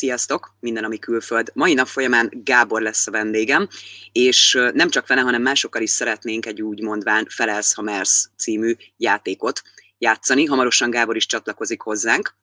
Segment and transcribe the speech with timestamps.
[0.00, 0.56] Sziasztok!
[0.60, 1.50] Minden, ami külföld.
[1.54, 3.68] Mai nap folyamán Gábor lesz a vendégem,
[4.12, 8.74] és nem csak vele, hanem másokkal is szeretnénk egy úgy mondván Felelsz ha mersz című
[8.96, 9.62] játékot
[9.98, 10.44] játszani.
[10.44, 12.34] Hamarosan Gábor is csatlakozik hozzánk.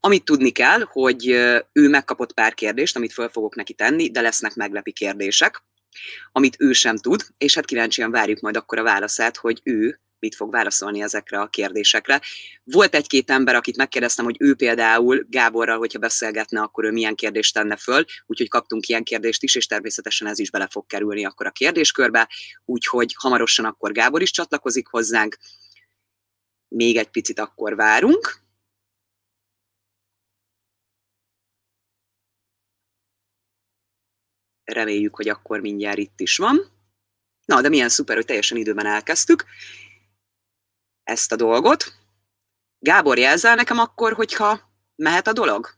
[0.00, 1.26] Amit tudni kell, hogy
[1.72, 5.62] ő megkapott pár kérdést, amit föl fogok neki tenni, de lesznek meglepi kérdések,
[6.32, 10.34] amit ő sem tud, és hát kíváncsian várjuk majd akkor a válaszát, hogy ő mit
[10.34, 12.20] fog válaszolni ezekre a kérdésekre.
[12.64, 17.54] Volt egy-két ember, akit megkérdeztem, hogy ő például Gáborral, hogyha beszélgetne, akkor ő milyen kérdést
[17.54, 21.46] tenne föl, úgyhogy kaptunk ilyen kérdést is, és természetesen ez is bele fog kerülni akkor
[21.46, 22.28] a kérdéskörbe,
[22.64, 25.38] úgyhogy hamarosan akkor Gábor is csatlakozik hozzánk.
[26.68, 28.40] Még egy picit akkor várunk.
[34.64, 36.70] Reméljük, hogy akkor mindjárt itt is van.
[37.44, 39.44] Na, de milyen szuper, hogy teljesen időben elkezdtük
[41.04, 41.92] ezt a dolgot.
[42.78, 44.60] Gábor, jelzel nekem akkor, hogyha
[44.96, 45.68] mehet a dolog?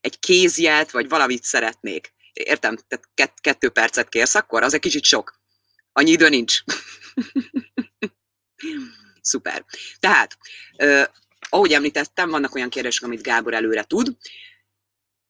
[0.00, 2.12] Egy kézjelt, vagy valamit szeretnék.
[2.32, 4.62] Értem, tehát kett- kettő percet kérsz akkor?
[4.62, 5.40] Az egy kicsit sok.
[5.92, 6.58] Annyi idő nincs.
[9.20, 9.64] Szuper.
[9.98, 10.38] Tehát,
[10.76, 11.04] eh,
[11.48, 14.16] ahogy említettem, vannak olyan kérdések, amit Gábor előre tud.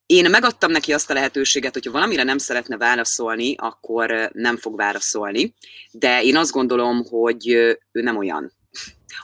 [0.06, 5.54] Én megadtam neki azt a lehetőséget, hogyha valamire nem szeretne válaszolni, akkor nem fog válaszolni,
[5.90, 8.52] de én azt gondolom, hogy ő nem olyan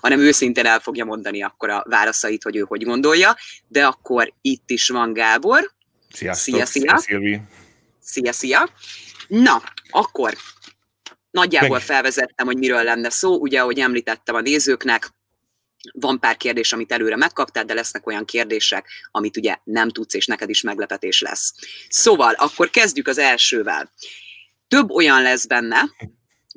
[0.00, 3.36] hanem őszintén el fogja mondani akkor a válaszait, hogy ő hogy gondolja,
[3.68, 5.72] de akkor itt is van Gábor.
[6.12, 6.98] Sziasztok, szia, szia.
[6.98, 7.40] Szilvi.
[8.00, 8.70] Szia, szia.
[9.28, 10.36] Na, akkor
[11.30, 13.36] nagyjából Meg- felvezettem, hogy miről lenne szó.
[13.36, 15.10] Ugye, ahogy említettem a nézőknek,
[15.92, 20.26] van pár kérdés, amit előre megkaptál, de lesznek olyan kérdések, amit ugye nem tudsz, és
[20.26, 21.54] neked is meglepetés lesz.
[21.88, 23.92] Szóval, akkor kezdjük az elsővel.
[24.68, 25.80] Több olyan lesz benne,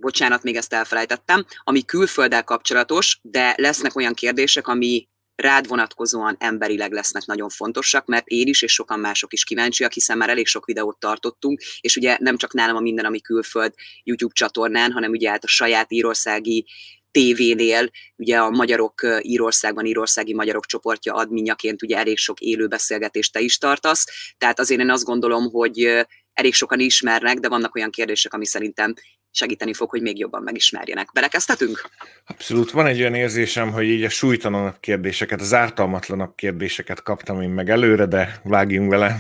[0.04, 6.92] bocsánat, még ezt elfelejtettem, ami külfölddel kapcsolatos, de lesznek olyan kérdések, ami rád vonatkozóan emberileg
[6.92, 10.66] lesznek nagyon fontosak, mert én is, és sokan mások is kíváncsiak, hiszen már elég sok
[10.66, 15.30] videót tartottunk, és ugye nem csak nálam a minden, ami külföld YouTube csatornán, hanem ugye
[15.30, 16.66] hát a saját írországi
[17.12, 23.40] tévénél, ugye a magyarok Írországban, írországi magyarok csoportja adminjaként ugye elég sok élő beszélgetést te
[23.40, 24.06] is tartasz,
[24.38, 28.94] tehát azért én azt gondolom, hogy elég sokan ismernek, de vannak olyan kérdések, ami szerintem
[29.34, 31.10] segíteni fog, hogy még jobban megismerjenek.
[31.14, 31.90] Belekezdhetünk?
[32.28, 37.50] Abszolút van egy olyan érzésem, hogy így a súlytalanabb kérdéseket, az ártalmatlanabb kérdéseket kaptam én
[37.50, 39.20] meg előre, de vágjunk vele.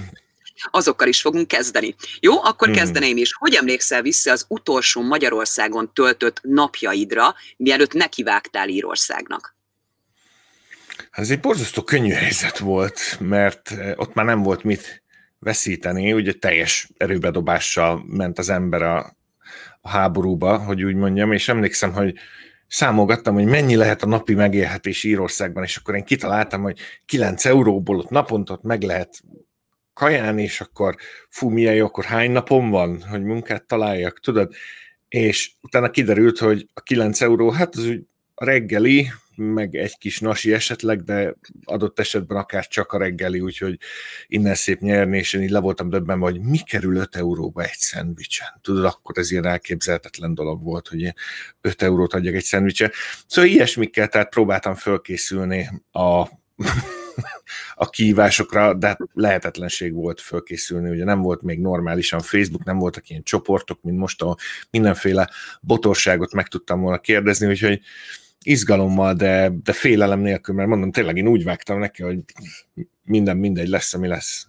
[0.71, 1.95] Azokkal is fogunk kezdeni.
[2.19, 2.77] Jó, akkor Hmm.
[2.77, 3.33] kezdeném is.
[3.33, 9.55] Hogy emlékszel vissza az utolsó Magyarországon töltött napjaidra, mielőtt nekivágtál Írországnak?
[11.11, 15.03] Ez egy borzasztó könnyű helyzet volt, mert eh, ott már nem volt mit
[15.39, 19.17] veszíteni, ugye teljes erőbedobással ment az ember a,
[19.85, 22.15] a háborúba, hogy úgy mondjam, és emlékszem, hogy
[22.67, 27.97] számolgattam, hogy mennyi lehet a napi megélhetés Írországban, és akkor én kitaláltam, hogy 9 euróból
[27.97, 29.21] ott naponta meg lehet
[29.93, 30.95] kajálni, és akkor
[31.29, 34.53] fú, milyen jó, akkor hány napom van, hogy munkát találjak, tudod?
[35.07, 38.01] És utána kiderült, hogy a 9 euró, hát az úgy
[38.43, 43.79] reggeli, meg egy kis nasi esetleg, de adott esetben akár csak a reggeli, úgyhogy
[44.27, 47.77] innen szép nyerni, és én így le voltam döbbenve, hogy mi kerül 5 euróba egy
[47.77, 48.47] szendvicsen.
[48.61, 51.13] Tudod, akkor ez ilyen elképzelhetetlen dolog volt, hogy én
[51.61, 52.91] 5 eurót adjak egy szendvicsen.
[53.27, 56.27] Szóval ilyesmikkel, tehát próbáltam fölkészülni a
[57.75, 63.09] a kihívásokra, de hát lehetetlenség volt fölkészülni, ugye nem volt még normálisan Facebook, nem voltak
[63.09, 64.37] ilyen csoportok, mint most, ahol
[64.69, 65.29] mindenféle
[65.61, 67.81] botorságot meg tudtam volna kérdezni, úgyhogy
[68.43, 72.19] izgalommal, de, de félelem nélkül, mert mondom, tényleg én úgy vágtam neki, hogy
[73.03, 74.47] minden mindegy lesz, ami lesz.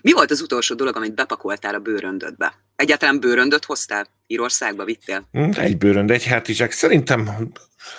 [0.00, 2.54] Mi volt az utolsó dolog, amit bepakoltál a bőröndödbe?
[2.76, 4.06] Egyáltalán bőröndöt hoztál?
[4.26, 5.28] Írországba vittél?
[5.32, 6.70] Hm, Egy bőrönd, egy hátizsák.
[6.70, 7.30] Szerintem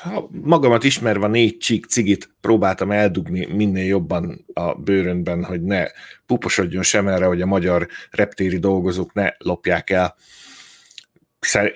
[0.01, 5.85] ha magamat ismerve négy csík cigit próbáltam eldugni minél jobban a bőröndben, hogy ne
[6.25, 10.15] puposodjon sem erre, hogy a magyar reptéri dolgozók ne lopják el.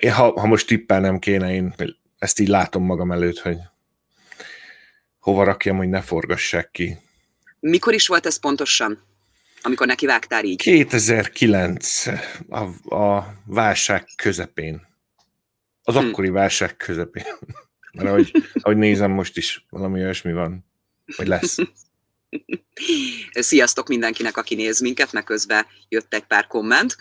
[0.00, 1.74] Ha, ha most tippelnem kéne, én
[2.20, 3.56] ezt így látom magam előtt, hogy
[5.18, 6.98] hova rakjam, hogy ne forgassák ki.
[7.60, 9.02] Mikor is volt ez pontosan?
[9.62, 10.62] Amikor nekivágtál így?
[10.62, 12.06] 2009
[12.48, 14.86] a, a válság közepén.
[15.82, 16.06] Az Hm.
[16.06, 17.24] akkori válság közepén.
[17.92, 20.66] Mert ahogy, ahogy nézem, most is valami olyasmi van,
[21.16, 21.56] vagy lesz.
[23.32, 26.96] Sziasztok mindenkinek, aki néz minket, meg közben jött egy pár komment.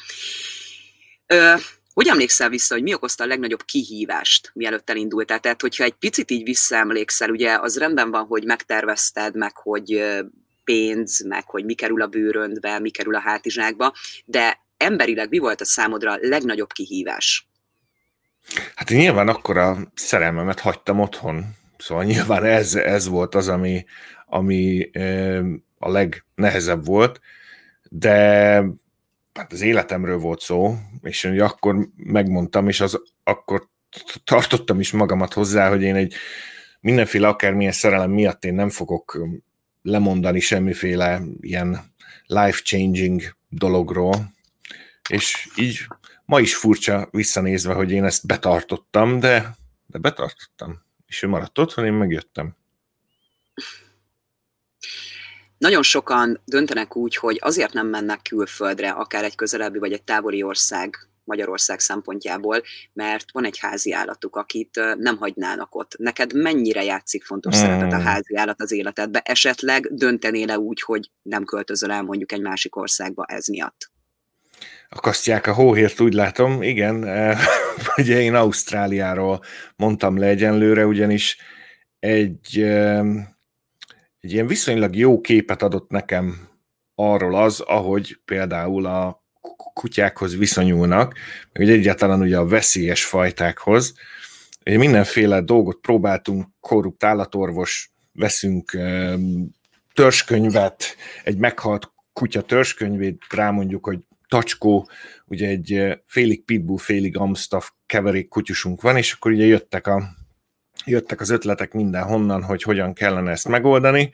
[1.25, 1.54] Ö,
[1.99, 5.39] hogy emlékszel vissza, hogy mi okozta a legnagyobb kihívást, mielőtt elindultál?
[5.39, 10.03] Tehát, hogyha egy picit így visszaemlékszel, ugye az rendben van, hogy megtervezted, meg hogy
[10.63, 13.93] pénz, meg hogy mi kerül a bőröndbe, mi kerül a hátizsákba,
[14.25, 17.47] de emberileg mi volt a számodra a legnagyobb kihívás?
[18.75, 21.45] Hát én nyilván akkor a szerelmemet hagytam otthon,
[21.77, 23.85] szóval nyilván ez, ez volt az, ami,
[24.25, 24.89] ami
[25.77, 27.19] a legnehezebb volt,
[27.89, 28.63] de
[29.39, 33.68] hát az életemről volt szó, és én akkor megmondtam, és az akkor
[34.24, 36.13] tartottam is magamat hozzá, hogy én egy
[36.80, 39.27] mindenféle akármilyen szerelem miatt én nem fogok
[39.81, 41.94] lemondani semmiféle ilyen
[42.25, 44.33] life-changing dologról,
[45.09, 45.88] és így
[46.25, 50.81] ma is furcsa visszanézve, hogy én ezt betartottam, de, de betartottam.
[51.07, 52.56] És ő maradt otthon, én megjöttem.
[55.59, 60.44] Nagyon sokan döntenek úgy, hogy azért nem mennek külföldre, akár egy közelebbi vagy egy távoli
[60.44, 62.61] ország Magyarország szempontjából,
[62.94, 65.97] mert van egy házi állatuk, akit nem hagynának ott.
[65.97, 67.63] Neked mennyire játszik fontos hmm.
[67.63, 69.19] szerepet a házi állat az életedbe?
[69.19, 73.91] Esetleg döntenél-e úgy, hogy nem költözöl el mondjuk egy másik országba ez miatt?
[74.89, 77.03] Akasztják a hóhért, úgy látom, igen.
[77.97, 79.44] Ugye én Ausztráliáról
[79.75, 81.38] mondtam le egyenlőre, ugyanis
[82.00, 82.65] egy,
[84.19, 86.48] egy ilyen viszonylag jó képet adott nekem
[86.95, 89.24] arról az, ahogy például a
[89.74, 91.13] kutyákhoz viszonyulnak,
[91.54, 93.94] meg egyáltalán ugye a veszélyes fajtákhoz.
[94.66, 98.77] Ugye mindenféle dolgot próbáltunk, korrupt állatorvos, veszünk
[99.94, 104.89] törzskönyvet, egy meghalt kutya törzskönyvét, rámondjuk, hogy tacskó,
[105.25, 110.04] ugye egy félig pitbull, félig amstaff keverék kutyusunk van, és akkor ugye jöttek, a,
[110.89, 114.12] jöttek az ötletek mindenhonnan, hogy hogyan kellene ezt megoldani,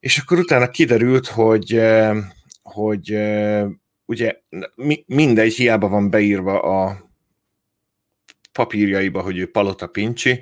[0.00, 1.80] és akkor utána kiderült, hogy,
[2.62, 3.18] hogy
[4.04, 4.36] ugye
[5.06, 7.10] mindegy, hiába van beírva a
[8.52, 10.40] papírjaiba, hogy ő Palota Pincsi,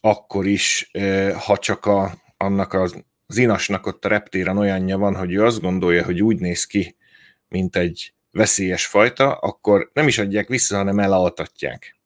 [0.00, 0.90] akkor is,
[1.38, 5.60] ha csak a, annak az, az inasnak ott a reptéren olyanja van, hogy ő azt
[5.60, 6.96] gondolja, hogy úgy néz ki,
[7.48, 11.97] mint egy veszélyes fajta, akkor nem is adják vissza, hanem elaltatják.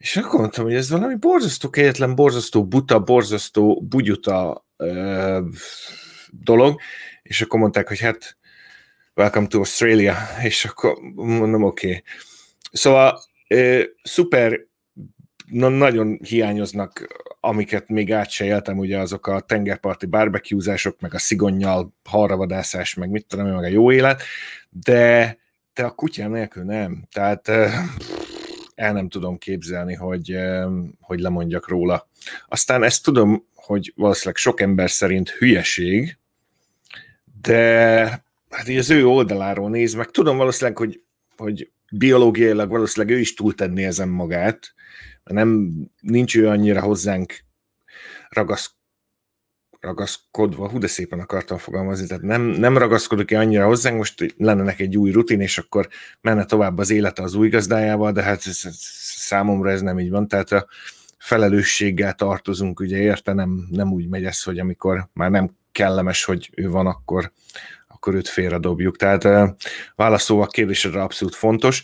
[0.00, 5.40] És akkor mondtam, hogy ez valami borzasztó kegyetlen, borzasztó buta, borzasztó bugyuta ö,
[6.30, 6.80] dolog,
[7.22, 8.38] és akkor mondták, hogy hát
[9.14, 11.88] welcome to Australia, és akkor mondom, oké.
[11.88, 12.02] Okay.
[12.72, 14.60] Szóval ö, szuper,
[15.46, 17.06] na, nagyon hiányoznak,
[17.40, 23.10] amiket még át se éltem, ugye azok a tengerparti barbecuezások, meg a szigonnyal harravadászás, meg
[23.10, 24.22] mit tudom, meg a jó élet,
[24.70, 25.36] de
[25.72, 27.04] te a kutyám nélkül nem.
[27.12, 27.50] Tehát
[28.80, 30.36] el nem tudom képzelni, hogy,
[31.00, 32.08] hogy lemondjak róla.
[32.48, 36.18] Aztán ezt tudom, hogy valószínűleg sok ember szerint hülyeség,
[37.42, 37.74] de
[38.50, 41.02] hát így az ő oldaláról néz, meg tudom valószínűleg, hogy,
[41.36, 44.74] hogy biológiailag valószínűleg ő is túltenni ezen magát,
[45.24, 47.34] nem, nincs ő annyira hozzánk
[48.28, 48.74] ragasz,
[49.80, 54.82] ragaszkodva, hú, de szépen akartam fogalmazni, tehát nem, nem ragaszkodik annyira hozzánk, most lenne neki
[54.82, 55.88] egy új rutin, és akkor
[56.20, 60.10] menne tovább az élete az új gazdájával, de hát ez, ez, számomra ez nem így
[60.10, 60.66] van, tehát a
[61.18, 66.50] felelősséggel tartozunk, ugye érte, nem, nem úgy megy ez, hogy amikor már nem kellemes, hogy
[66.54, 67.32] ő van, akkor,
[67.88, 68.96] akkor őt félredobjuk.
[68.96, 69.54] Tehát
[69.96, 71.82] válaszolva a kérdésedre abszolút fontos.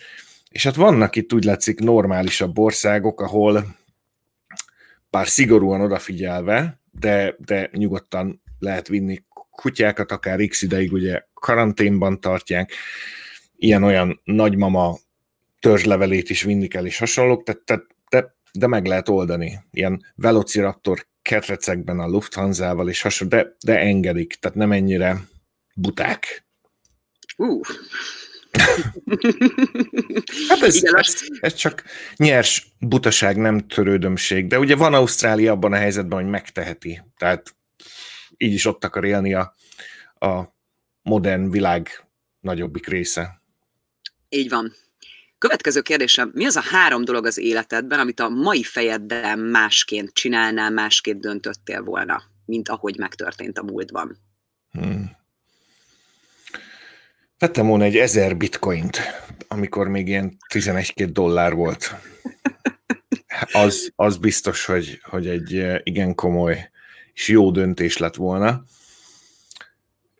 [0.50, 3.76] És hát vannak itt úgy látszik normálisabb országok, ahol
[5.10, 12.72] bár szigorúan odafigyelve, de, de nyugodtan lehet vinni kutyákat, akár x ideig ugye karanténban tartják,
[13.56, 14.98] ilyen-olyan nagymama
[15.60, 19.58] törzslevelét is vinni kell, és hasonlók, tehát, tehát de, de meg lehet oldani.
[19.70, 25.16] Ilyen Velociraptor ketrecekben a Lufthansa-val és hasonló, de, de engedik, tehát nem ennyire
[25.74, 26.46] buták.
[27.36, 27.60] Uh.
[30.48, 31.84] hát ez, Igen, ez, ez csak
[32.16, 37.02] nyers butaság, nem törődömség, de ugye van Ausztrália abban a helyzetben, hogy megteheti.
[37.16, 37.56] Tehát
[38.36, 39.54] így is ott akar élni a,
[40.18, 40.54] a
[41.02, 42.06] modern világ
[42.40, 43.42] nagyobbik része.
[44.28, 44.72] Így van.
[45.38, 50.70] Következő kérdésem, mi az a három dolog az életedben, amit a mai fejeddel másként csinálnál,
[50.70, 54.18] másként döntöttél volna, mint ahogy megtörtént a múltban?
[54.70, 55.15] Hmm.
[57.38, 58.98] Vettem volna egy ezer bitcoint,
[59.48, 61.94] amikor még ilyen 11 dollár volt.
[63.52, 66.70] Az, az biztos, hogy, hogy egy eh, igen komoly
[67.12, 68.64] és jó döntés lett volna.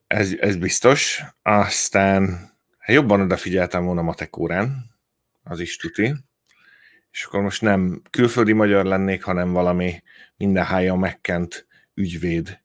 [0.07, 1.23] Ez, ez biztos.
[1.43, 4.95] Aztán hát jobban odafigyeltem volna matek órán,
[5.43, 6.15] az is tuti.
[7.11, 10.03] És akkor most nem külföldi magyar lennék, hanem valami
[10.37, 12.65] minden hája megkent ügyvéd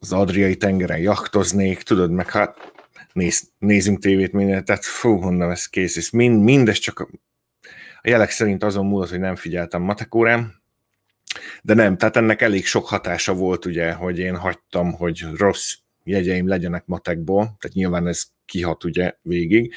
[0.00, 2.72] az Adriai tengeren jachtoznék, tudod, meg hát
[3.12, 7.08] néz, nézünk tévét minden, tehát fú, mondom, ez kész, ez mind, mindez csak a,
[8.02, 10.62] jelek szerint azon múlott, hogy nem figyeltem matekórán,
[11.62, 16.48] de nem, tehát ennek elég sok hatása volt, ugye, hogy én hagytam, hogy rossz jegyeim
[16.48, 19.74] legyenek matekból, tehát nyilván ez kihat ugye végig,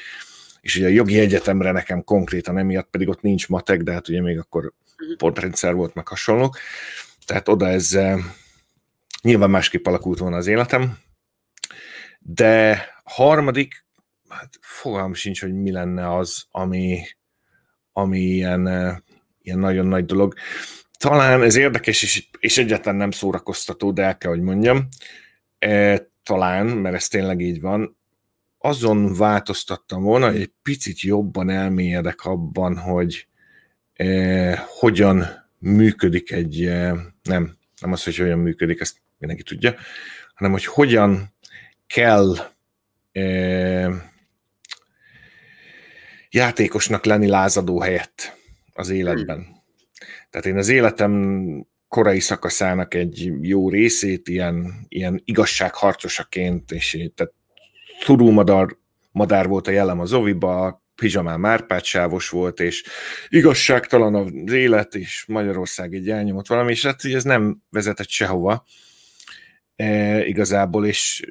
[0.60, 4.20] és ugye a jogi egyetemre nekem konkrétan emiatt, pedig ott nincs matek, de hát ugye
[4.20, 5.16] még akkor mhm.
[5.16, 6.58] pontrendszer volt, meg hasonlók,
[7.26, 7.98] tehát oda ez
[9.22, 10.98] Nyilván másképp alakult volna az életem.
[12.18, 13.84] De harmadik,
[14.28, 17.02] hát fogalm sincs, hogy mi lenne az, ami,
[17.92, 18.66] ami ilyen,
[19.42, 20.34] ilyen nagyon nagy dolog.
[20.98, 24.88] Talán ez érdekes, és, és egyáltalán nem szórakoztató, de el kell, hogy mondjam.
[25.58, 27.98] E, talán, mert ez tényleg így van,
[28.58, 33.26] azon változtattam volna, hogy egy picit jobban elmélyedek abban, hogy
[33.92, 35.26] e, hogyan
[35.58, 39.74] működik egy, e, nem, nem az, hogy hogyan működik, ezt mindenki tudja,
[40.34, 41.34] hanem hogy hogyan
[41.86, 42.34] kell
[43.12, 43.90] e,
[46.30, 48.36] játékosnak lenni lázadó helyett
[48.72, 49.36] az életben.
[49.36, 49.62] Hmm.
[50.30, 57.32] Tehát én az életem korai szakaszának egy jó részét ilyen, ilyen igazságharcosaként, és tehát
[58.04, 58.78] turulmadar
[59.12, 62.84] madár volt a jellem az oviba, pizsamán márpátsávos volt, és
[63.28, 68.64] igazságtalan az élet, és Magyarország egy elnyomott valami, és hát ez nem vezetett sehova
[69.80, 71.26] e, igazából, és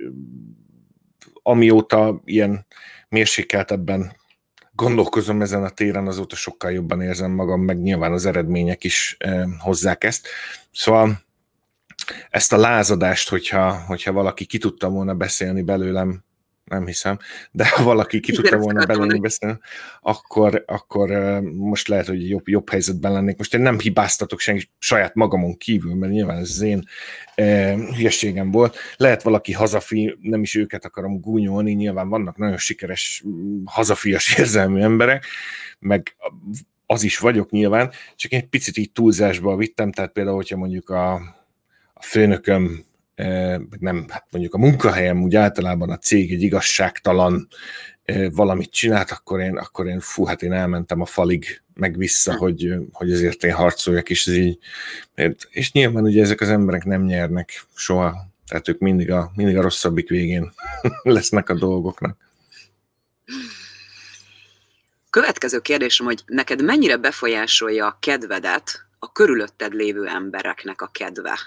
[1.44, 2.66] amióta ilyen
[3.10, 4.12] mérsékeltebben
[4.72, 9.48] gondolkozom ezen a téren, azóta sokkal jobban érzem magam, meg nyilván az eredmények is e,
[9.60, 10.28] hozzák ezt.
[10.72, 11.20] Szóval
[12.30, 16.24] ezt a lázadást, hogyha, hogyha valaki ki tudta volna beszélni belőlem
[16.70, 17.18] nem hiszem,
[17.52, 19.58] de ha valaki ki tudta volna belőle beszélni,
[20.02, 21.10] akkor, akkor
[21.56, 23.38] most lehet, hogy jobb, jobb helyzetben lennék.
[23.38, 26.84] Most én nem hibáztatok senki saját magamon kívül, mert nyilván ez az én
[27.36, 28.78] e, hülyeségem volt.
[28.98, 33.24] Lehet valaki hazafi, nem is őket akarom gúnyolni, nyilván vannak nagyon sikeres
[33.66, 35.26] hazafias érzelmű emberek,
[35.80, 36.16] meg
[36.86, 41.14] az is vagyok nyilván, csak egy picit így túlzásba vittem, tehát például, hogyha mondjuk a,
[41.94, 42.88] a főnököm
[43.80, 47.48] nem, hát mondjuk a munkahelyem úgy általában a cég egy igazságtalan
[48.32, 52.74] valamit csinált, akkor én, akkor én fú, hát én elmentem a falig meg vissza, hogy,
[52.92, 54.58] hogy ezért én harcoljak, és ez így,
[55.50, 59.62] és nyilván ugye ezek az emberek nem nyernek soha, tehát ők mindig a, mindig a
[59.62, 60.54] rosszabbik végén
[61.04, 62.18] lesznek a dolgoknak.
[65.10, 71.40] Következő kérdésem, hogy neked mennyire befolyásolja a kedvedet a körülötted lévő embereknek a kedve?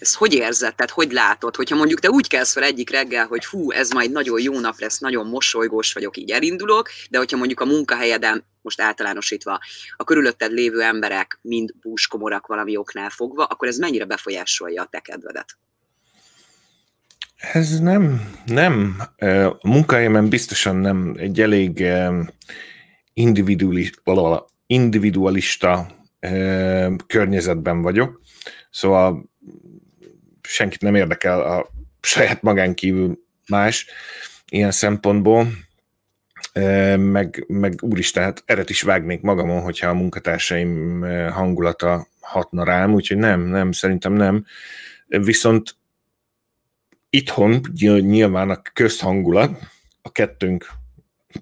[0.00, 3.44] Ezt hogy érzed, tehát hogy látod, hogyha mondjuk te úgy kelsz fel egyik reggel, hogy
[3.44, 7.60] fú, ez majd nagyon jó nap lesz, nagyon mosolygós vagyok, így elindulok, de hogyha mondjuk
[7.60, 9.58] a munkahelyeden, most általánosítva,
[9.96, 15.00] a körülötted lévő emberek mind búskomorak valami oknál fogva, akkor ez mennyire befolyásolja a te
[15.00, 15.58] kedvedet?
[17.52, 19.02] Ez nem, nem.
[19.18, 21.84] A munkahelyemen biztosan nem egy elég
[23.12, 25.86] individualista, individualista
[27.06, 28.20] környezetben vagyok.
[28.70, 29.30] Szóval
[30.50, 33.86] senkit nem érdekel a saját magán kívül más
[34.48, 35.46] ilyen szempontból,
[36.96, 43.16] meg, meg úristen, hát eret is vágnék magamon, hogyha a munkatársaim hangulata hatna rám, úgyhogy
[43.16, 44.44] nem, nem, szerintem nem.
[45.06, 45.76] Viszont
[47.10, 47.60] itthon
[48.00, 49.58] nyilván a közhangulat,
[50.02, 50.68] a kettőnk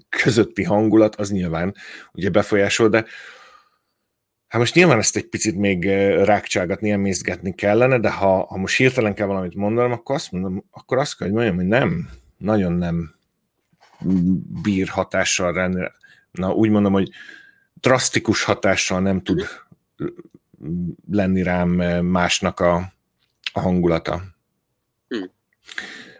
[0.09, 1.75] közötti hangulat, az nyilván
[2.11, 3.05] ugye befolyásol, de
[4.49, 5.85] Hát most nyilván ezt egy picit még
[6.23, 10.97] rákcságatni, emészgetni kellene, de ha, ha most hirtelen kell valamit mondanom, akkor azt mondom, akkor
[10.97, 13.15] azt kell, hogy mondjam, hogy nem, nagyon nem
[14.61, 15.93] bír hatással rendre.
[16.31, 17.09] Na, úgy mondom, hogy
[17.73, 19.47] drasztikus hatással nem tud
[21.11, 21.69] lenni rám
[22.05, 22.93] másnak a,
[23.53, 24.21] a hangulata.
[25.07, 25.23] Hm.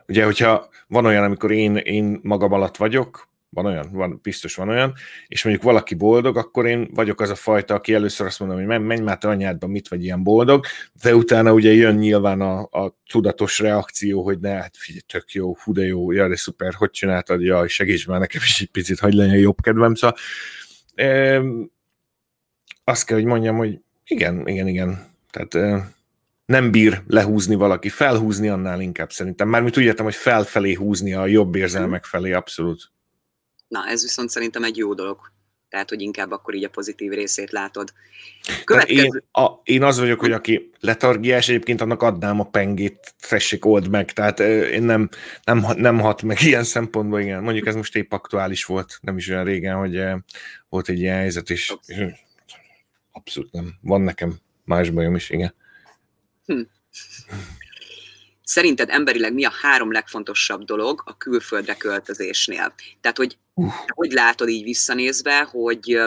[0.08, 4.70] Ugye, hogyha van olyan, amikor én, én magam alatt vagyok, van olyan, van, biztos van
[4.70, 4.94] olyan,
[5.28, 8.80] és mondjuk valaki boldog, akkor én vagyok az a fajta, aki először azt mondom, hogy
[8.82, 10.66] menj már te anyádba, mit vagy ilyen boldog,
[11.02, 15.56] de utána ugye jön nyilván a, a tudatos reakció, hogy ne, hát figyelj, tök jó,
[15.64, 19.00] hú de jó, ja, de szuper, hogy csináltad, jaj, segíts már nekem is egy picit,
[19.00, 20.18] hogy legyen jobb kedvem, szóval
[20.96, 21.42] e,
[22.84, 25.84] azt kell, hogy mondjam, hogy igen, igen, igen, tehát
[26.46, 29.48] nem bír lehúzni valaki, felhúzni annál inkább szerintem.
[29.50, 32.92] Mármint úgy értem, hogy felfelé húzni a jobb érzelmek felé, abszolút.
[33.70, 35.32] Na, ez viszont szerintem egy jó dolog.
[35.70, 37.94] Tehát, hogy inkább akkor így a pozitív részét látod.
[38.64, 39.02] Következő...
[39.02, 43.90] Én, a, én az vagyok, hogy aki letargiás, egyébként annak adnám a pengét, tessék, old
[43.90, 44.14] meg.
[44.14, 45.10] Tehát én nem,
[45.44, 47.44] nem, nem hat meg ilyen szempontból, igen.
[47.44, 50.02] Mondjuk ez most épp aktuális volt, nem is olyan régen, hogy
[50.70, 51.74] volt egy ilyen helyzet, és
[53.12, 53.74] abszolút nem.
[53.82, 55.54] Van nekem más bajom is, igen.
[56.46, 56.62] Hm.
[58.44, 62.74] Szerinted emberileg mi a három legfontosabb dolog a külföldre költözésnél?
[63.02, 63.38] Tehát, hogy.
[63.88, 66.00] Hogy látod így visszanézve, hogy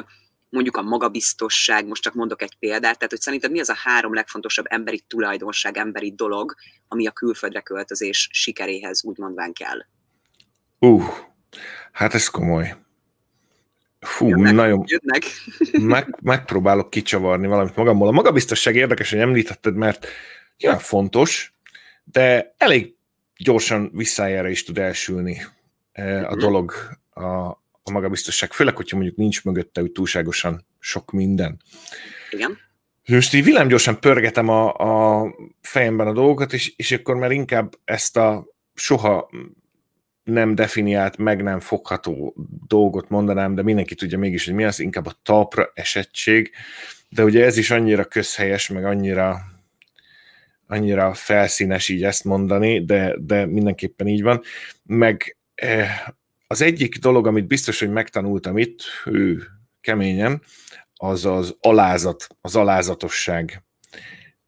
[0.53, 4.15] mondjuk a magabiztosság, most csak mondok egy példát, tehát hogy szerinted mi az a három
[4.15, 6.55] legfontosabb emberi tulajdonság, emberi dolog,
[6.89, 9.79] ami a külföldre költözés sikeréhez úgy mondván kell?
[10.79, 11.05] Uh,
[11.93, 12.75] hát ez komoly.
[14.01, 14.85] Fú, jönnek, nagyon...
[14.87, 15.25] Jönnek.
[15.95, 18.09] Meg, megpróbálok kicsavarni valamit magamból.
[18.09, 20.07] A magabiztosság érdekes, hogy említetted, mert
[20.57, 21.55] ja, fontos,
[22.05, 22.95] de elég
[23.37, 25.43] gyorsan visszájára is tud elsülni
[25.95, 26.39] a mhm.
[26.39, 26.73] dolog,
[27.13, 27.49] a,
[27.83, 31.63] a magabiztosság, főleg, hogyha mondjuk nincs mögötte úgy túlságosan sok minden.
[32.31, 32.59] Igen.
[33.09, 38.17] Most így villámgyorsan pörgetem a, a fejemben a dolgokat, és, és akkor már inkább ezt
[38.17, 39.31] a soha
[40.25, 42.35] nem definiált, meg nem fogható
[42.67, 46.51] dolgot mondanám, de mindenki tudja mégis, hogy mi az, inkább a talpra esettség,
[47.09, 49.41] de ugye ez is annyira közhelyes, meg annyira
[50.67, 54.43] annyira felszínes így ezt mondani, de, de mindenképpen így van.
[54.83, 56.01] Meg eh,
[56.53, 59.43] az egyik dolog, amit biztos, hogy megtanultam itt, ő
[59.81, 60.43] keményen,
[60.95, 63.63] az az alázat, az alázatosság.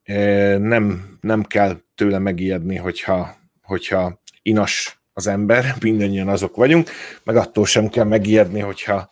[0.03, 6.89] Eh, nem, nem kell tőle megijedni, hogyha, hogyha inas az ember, mindannyian azok vagyunk,
[7.23, 9.09] meg attól sem kell megijedni, hogyha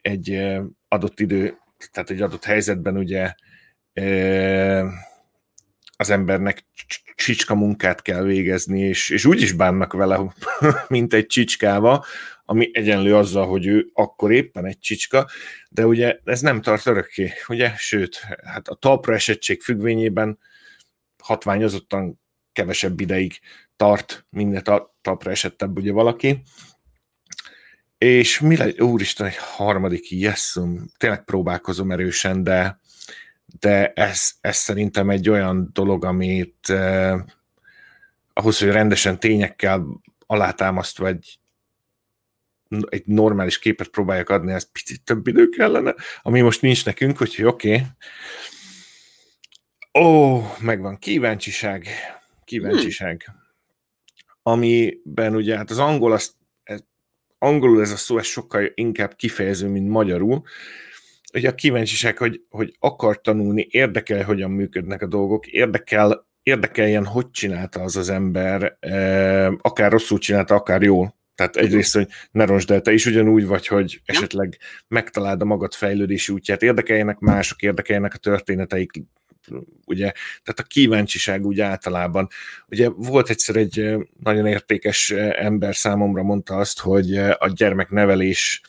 [0.00, 1.58] egy eh, adott idő,
[1.92, 3.34] tehát egy adott helyzetben ugye
[5.96, 6.64] az embernek
[7.14, 10.20] csicska munkát kell végezni, és, és úgy is bánnak vele,
[10.88, 12.04] mint egy csicskával,
[12.44, 15.28] ami egyenlő azzal, hogy ő akkor éppen egy csicska,
[15.70, 17.72] de ugye ez nem tart örökké, ugye?
[17.76, 20.38] Sőt, hát a talpra esettség függvényében
[21.22, 22.20] hatványozottan
[22.52, 23.40] kevesebb ideig
[23.76, 26.42] tart, minden a talpra esettebb ugye valaki.
[27.98, 32.82] És mi le, úristen, egy harmadik jeszum, tényleg próbálkozom erősen, de
[33.60, 37.20] de ez, ez szerintem egy olyan dolog, amit eh,
[38.32, 41.38] ahhoz, hogy rendesen tényekkel alátámasztva egy,
[42.88, 47.44] egy normális képet próbáljak adni, ez picit több idő kellene, ami most nincs nekünk, úgyhogy
[47.44, 47.74] oké.
[47.74, 47.86] Okay.
[50.04, 51.88] Ó, megvan, kíváncsiság,
[52.44, 53.24] kíváncsiság.
[53.24, 53.42] Hmm.
[54.42, 56.80] Amiben ugye, hát az angol, az, ez,
[57.38, 60.42] angolul ez a szó, ez sokkal inkább kifejező, mint magyarul,
[61.34, 67.30] ugye a kíváncsiság, hogy, hogy akar tanulni, érdekel, hogyan működnek a dolgok, érdekel, érdekeljen, hogy
[67.30, 71.14] csinálta az az ember, eh, akár rosszul csinálta, akár jól.
[71.34, 75.74] Tehát egyrészt, hogy ne rosd el, te is ugyanúgy vagy, hogy esetleg megtaláld a magad
[75.74, 78.90] fejlődési útját, érdekeljenek mások, érdekeljenek a történeteik,
[79.86, 82.28] ugye, tehát a kíváncsiság úgy általában.
[82.68, 88.60] Ugye volt egyszer egy nagyon értékes ember számomra mondta azt, hogy a gyermeknevelés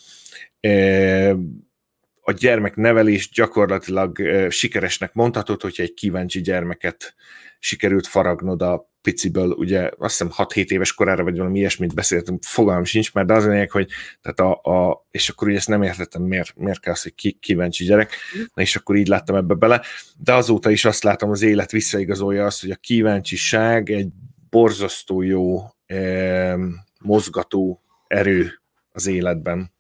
[2.28, 4.18] a gyermeknevelés gyakorlatilag
[4.50, 7.16] sikeresnek mondhatod, hogyha egy kíváncsi gyermeket
[7.60, 12.84] sikerült faragnod a piciből, ugye azt hiszem 6-7 éves korára, vagy valami ilyesmit beszéltem, fogalmam
[12.84, 13.90] sincs már, de az lényeg, hogy
[14.22, 17.32] tehát a, a, és akkor ugye ezt nem értettem, miért, miért kell az, hogy ki,
[17.32, 18.14] kíváncsi gyerek,
[18.54, 19.82] na és akkor így láttam ebbe bele,
[20.18, 24.08] de azóta is azt látom, az élet visszaigazolja azt, hogy a kíváncsiság egy
[24.50, 26.56] borzasztó jó eh,
[27.00, 28.62] mozgató erő
[28.92, 29.72] az életben.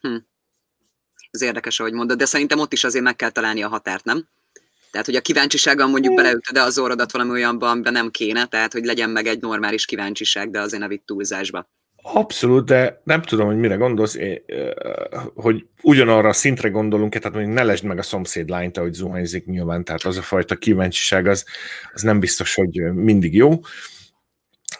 [0.00, 0.16] Hm.
[1.30, 4.28] Ez érdekes, ahogy mondod, de szerintem ott is azért meg kell találni a határt, nem?
[4.90, 8.72] Tehát, hogy a kíváncsisággal mondjuk beleütöd de az orrodat valami olyanban, amiben nem kéne, tehát,
[8.72, 11.68] hogy legyen meg egy normális kíváncsiság, de azért ne vitt túlzásba.
[12.02, 14.42] Abszolút, de nem tudom, hogy mire gondolsz, én,
[15.34, 19.46] hogy ugyanarra a szintre gondolunk, tehát mondjuk ne lesd meg a szomszéd lányt, ahogy zuhanyzik
[19.46, 21.44] nyilván, tehát az a fajta kíváncsiság, az,
[21.92, 23.60] az nem biztos, hogy mindig jó.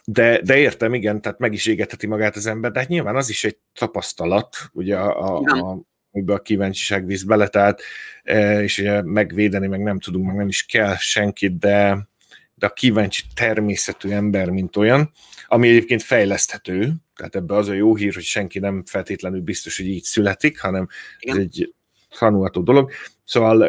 [0.05, 3.29] De, de értem, igen, tehát meg is égetheti magát az ember, de hát nyilván az
[3.29, 5.81] is egy tapasztalat, ugye a, a, a
[6.13, 7.81] amiben a kíváncsiság visz bele, tehát,
[8.23, 12.09] e, és ugye megvédeni meg nem tudunk, meg nem is kell senkit, de,
[12.55, 15.13] de a kíváncsi természetű ember, mint olyan,
[15.47, 19.87] ami egyébként fejleszthető, tehát ebbe az a jó hír, hogy senki nem feltétlenül biztos, hogy
[19.87, 21.37] így születik, hanem Igen.
[21.37, 21.75] ez egy
[22.19, 22.91] tanulható dolog.
[23.25, 23.63] Szóval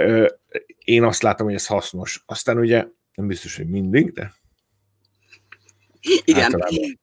[0.84, 2.24] én azt látom, hogy ez hasznos.
[2.26, 4.34] Aztán ugye nem biztos, hogy mindig, de
[6.24, 7.00] igen, általában.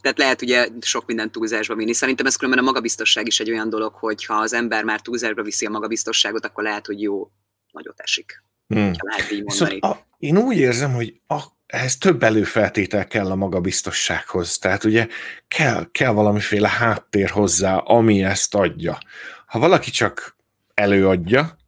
[0.00, 1.92] Tehát lehet ugye sok minden túlzásba vinni.
[1.92, 5.42] Szerintem ez különben a magabiztosság is egy olyan dolog, hogy ha az ember már túlzásba
[5.42, 7.30] viszi a magabiztosságot, akkor lehet, hogy jó
[7.72, 8.42] nagyot esik.
[8.66, 8.92] Hmm.
[8.98, 9.78] Lehet így mondani.
[9.80, 14.58] Szóval a, én úgy érzem, hogy a, ehhez több előfeltétel kell a magabiztossághoz.
[14.58, 15.08] Tehát ugye
[15.48, 18.98] kell, kell valamiféle háttér hozzá, ami ezt adja.
[19.46, 20.36] Ha valaki csak
[20.74, 21.58] előadja,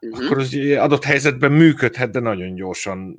[0.00, 0.24] uh-huh.
[0.24, 3.18] akkor az adott helyzetben működhet, de nagyon gyorsan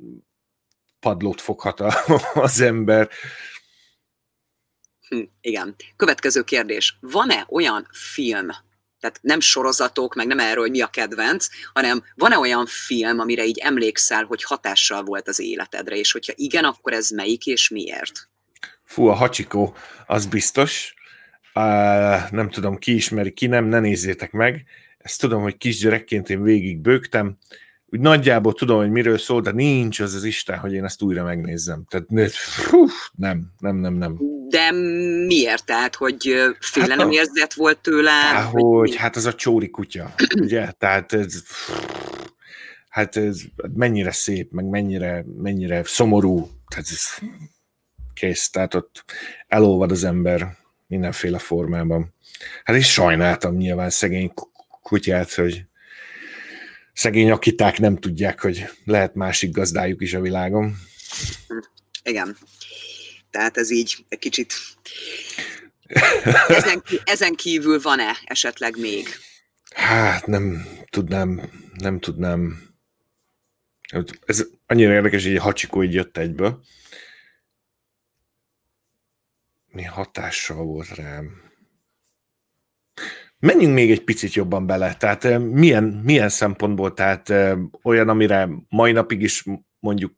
[1.00, 1.80] padlót foghat
[2.34, 3.08] az ember.
[5.08, 5.74] Hm, igen.
[5.96, 6.96] Következő kérdés.
[7.00, 8.46] Van-e olyan film,
[9.00, 13.44] tehát nem sorozatok, meg nem erről, hogy mi a kedvenc, hanem van-e olyan film, amire
[13.44, 18.28] így emlékszel, hogy hatással volt az életedre, és hogyha igen, akkor ez melyik és miért?
[18.84, 19.72] Fú, a Hachiko,
[20.06, 20.94] az biztos.
[21.54, 24.64] Uh, nem tudom, ki ismeri, ki nem, ne nézzétek meg.
[24.98, 27.38] Ezt tudom, hogy kisgyerekként én végig bőgtem
[27.88, 31.24] úgy nagyjából tudom, hogy miről szól, de nincs az az Isten, hogy én ezt újra
[31.24, 31.84] megnézzem.
[31.88, 34.18] Tehát fú, nem, nem, nem, nem.
[34.48, 34.70] De
[35.26, 35.64] miért?
[35.64, 38.10] Tehát, hogy féle hát érzet volt tőle?
[38.10, 40.70] Hát, hogy, hát az a csóri kutya, ugye?
[40.78, 41.42] Tehát ez,
[42.88, 43.40] hát ez
[43.74, 46.48] mennyire szép, meg mennyire, mennyire szomorú.
[46.68, 47.28] Tehát ez,
[48.14, 49.04] kész, tehát ott
[49.46, 52.14] elolvad az ember mindenféle formában.
[52.64, 54.32] Hát és sajnáltam nyilván szegény
[54.82, 55.64] kutyát, hogy
[56.96, 60.76] szegény akiták nem tudják, hogy lehet másik gazdájuk is a világon.
[62.02, 62.36] Igen.
[63.30, 64.52] Tehát ez így egy kicsit...
[66.48, 69.08] Ezen, ezen kívül van-e esetleg még?
[69.74, 72.74] Hát nem tudnám, nem tudnám.
[74.26, 76.64] Ez annyira érdekes, hogy egy hacsikó így jött egyből.
[79.66, 81.45] Mi hatással volt rám?
[83.38, 88.48] Menjünk még egy picit jobban bele, tehát eh, milyen, milyen szempontból, tehát eh, olyan, amire
[88.68, 89.44] mai napig is
[89.80, 90.12] mondjuk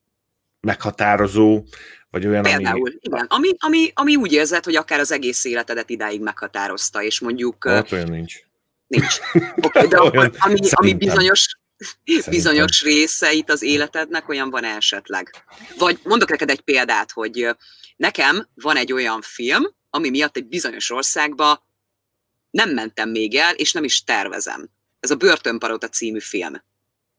[0.61, 1.63] meghatározó,
[2.11, 2.97] vagy olyan, Például, ami...
[3.01, 3.27] igen.
[3.29, 7.65] Ami, ami, ami úgy érzed, hogy akár az egész életedet idáig meghatározta, és mondjuk...
[7.65, 8.35] Hát olyan nincs.
[8.87, 9.19] Nincs.
[9.67, 11.47] Okay, de olyan, ami, ami bizonyos,
[12.05, 12.33] Szerintem.
[12.33, 15.31] bizonyos részeit az életednek olyan van esetleg.
[15.79, 17.57] Vagy mondok neked egy példát, hogy
[17.97, 21.67] nekem van egy olyan film, ami miatt egy bizonyos országba
[22.51, 24.69] nem mentem még el, és nem is tervezem.
[25.01, 26.63] Ez a Börtönparota című film.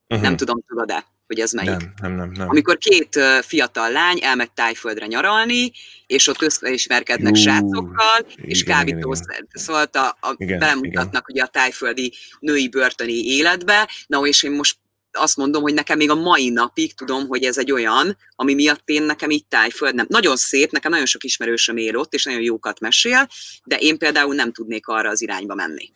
[0.08, 0.26] Uh-huh.
[0.28, 1.70] Nem tudom, tudod-e, hogy ez melyik?
[1.70, 2.32] Nem, nem, nem.
[2.32, 2.50] nem.
[2.50, 5.72] Amikor két fiatal lány elmegy tájföldre nyaralni,
[6.08, 9.46] és ott összeismerkednek Jú, srácokkal, és kábítószer.
[9.52, 11.24] Szóval a, a, igen, belemutatnak igen.
[11.30, 14.78] ugye a tájföldi női börtöni életbe, na és én most
[15.20, 18.82] azt mondom, hogy nekem még a mai napig tudom, hogy ez egy olyan, ami miatt
[18.86, 20.06] én nekem itt tájföld nem.
[20.10, 23.28] Nagyon szép, nekem nagyon sok ismerősöm él ott, és nagyon jókat mesél,
[23.64, 25.92] de én például nem tudnék arra az irányba menni.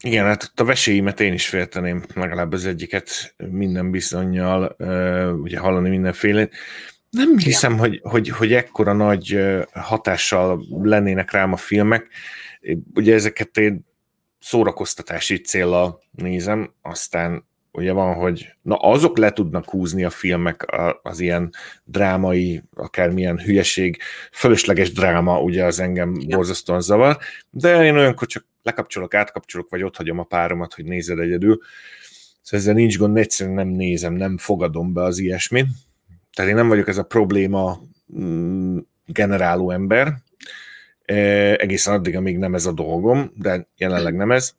[0.00, 4.76] Igen, hát a veséimet én is félteném, legalább az egyiket minden bizonyal,
[5.42, 6.48] ugye hallani mindenféle.
[7.10, 9.38] Nem hiszem, hogy, hogy, hogy ekkora nagy
[9.72, 12.08] hatással lennének rám a filmek.
[12.94, 13.86] Ugye ezeket én
[14.40, 20.66] szórakoztatási célra nézem, aztán ugye van, hogy na azok le tudnak húzni a filmek
[21.02, 21.50] az ilyen
[21.84, 23.98] drámai, akármilyen hülyeség,
[24.32, 26.36] fölösleges dráma, ugye az engem ja.
[26.36, 27.18] borzasztóan zavar,
[27.50, 31.58] de én olyankor csak lekapcsolok, átkapcsolok, vagy ott hagyom a páromat, hogy nézed egyedül.
[32.42, 35.66] Szóval ezzel nincs gond, egyszerűen nem nézem, nem fogadom be az ilyesmit.
[36.32, 37.80] Tehát én nem vagyok ez a probléma
[38.18, 40.14] mm, generáló ember,
[41.04, 41.14] e,
[41.54, 44.54] egészen addig, amíg nem ez a dolgom, de jelenleg nem ez.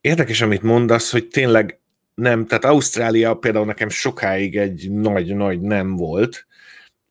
[0.00, 1.80] Érdekes, amit mondasz, hogy tényleg
[2.14, 6.46] nem, tehát Ausztrália például nekem sokáig egy nagy-nagy nem volt,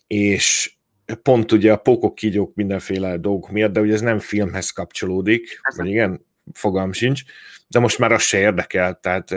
[0.08, 0.74] és
[1.22, 5.88] pont ugye a pókok, kígyók, mindenféle dolgok miatt, de ugye ez nem filmhez kapcsolódik, vagy
[5.88, 7.22] igen, fogalm sincs,
[7.68, 9.36] de most már az se érdekel, tehát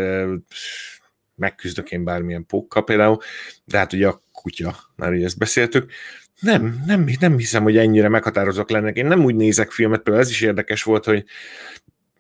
[1.35, 3.19] megküzdök én bármilyen pókkal például,
[3.65, 5.93] de hát ugye a kutya, már ugye ezt beszéltük,
[6.41, 8.97] nem, nem, nem hiszem, hogy ennyire meghatározok lennek.
[8.97, 11.25] Én nem úgy nézek filmet, például ez is érdekes volt, hogy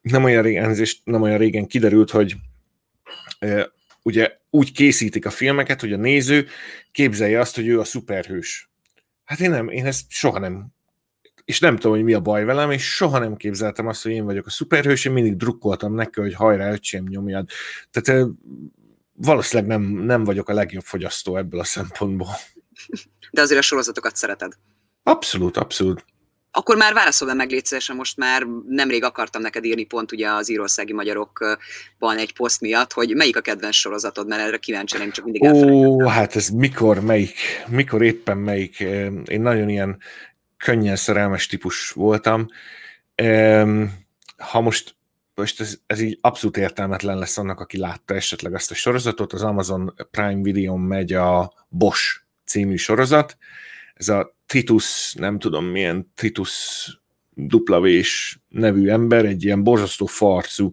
[0.03, 2.35] nem olyan régen, nem olyan régen kiderült, hogy
[4.03, 6.47] ugye úgy készítik a filmeket, hogy a néző
[6.93, 8.71] képzelje azt, hogy ő a szuperhős.
[9.25, 10.73] Hát én nem, én ezt soha nem
[11.45, 14.25] és nem tudom, hogy mi a baj velem, és soha nem képzeltem azt, hogy én
[14.25, 17.49] vagyok a szuperhős, én mindig drukkoltam neki, hogy hajrá, öcsém, nyomjad.
[17.91, 18.27] Tehát
[19.13, 22.29] valószínűleg nem, nem vagyok a legjobb fogyasztó ebből a szempontból.
[23.31, 24.53] De azért a sorozatokat szereted.
[25.03, 26.05] Abszolút, abszolút.
[26.55, 30.93] Akkor már válaszolva meg létszeresen, most már nemrég akartam neked írni pont ugye az írországi
[30.93, 35.43] magyarokban egy poszt miatt, hogy melyik a kedvenc sorozatod, mert erre kíváncsi lenni, csak mindig
[35.43, 37.39] Ó, hát ez mikor, melyik,
[37.69, 38.81] mikor éppen melyik.
[39.25, 39.99] Én nagyon ilyen
[40.57, 42.47] könnyen szerelmes típus voltam.
[44.37, 44.95] Ha most
[45.35, 49.43] most ez, ez így abszolút értelmetlen lesz annak, aki látta esetleg azt a sorozatot, az
[49.43, 53.37] Amazon Prime Video megy a Bosch című sorozat,
[53.95, 56.87] ez a Titus, nem tudom milyen Titus
[57.31, 60.71] duplavés nevű ember, egy ilyen borzasztó farcú,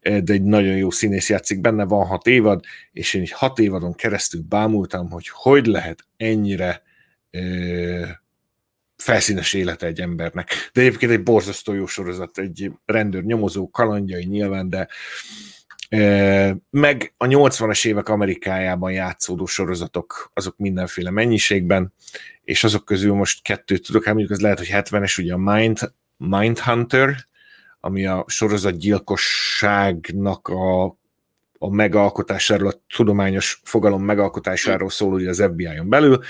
[0.00, 3.94] de egy nagyon jó színész játszik benne, van hat évad, és én egy hat évadon
[3.94, 6.82] keresztül bámultam, hogy hogy lehet ennyire
[7.30, 8.02] ö,
[8.96, 10.50] felszínes élete egy embernek.
[10.72, 14.88] De egyébként egy borzasztó jó sorozat, egy rendőr nyomozó, kalandjai nyilván, de
[16.70, 21.92] meg a 80-as évek Amerikájában játszódó sorozatok, azok mindenféle mennyiségben,
[22.46, 25.78] és azok közül most kettőt tudok, hát mondjuk az lehet, hogy 70-es, ugye a Mind,
[26.16, 27.26] Mindhunter,
[27.80, 30.84] ami a sorozatgyilkosságnak a,
[31.58, 36.20] a megalkotásáról, a tudományos fogalom megalkotásáról szól ugye az FBI-on belül,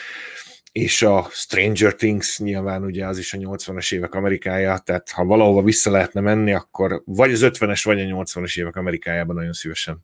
[0.72, 5.62] és a Stranger Things nyilván ugye az is a 80-as évek Amerikája, tehát ha valahova
[5.62, 9.98] vissza lehetne menni, akkor vagy az 50-es, vagy a 80-as évek Amerikájában nagyon szívesen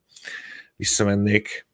[0.76, 1.66] visszamennék.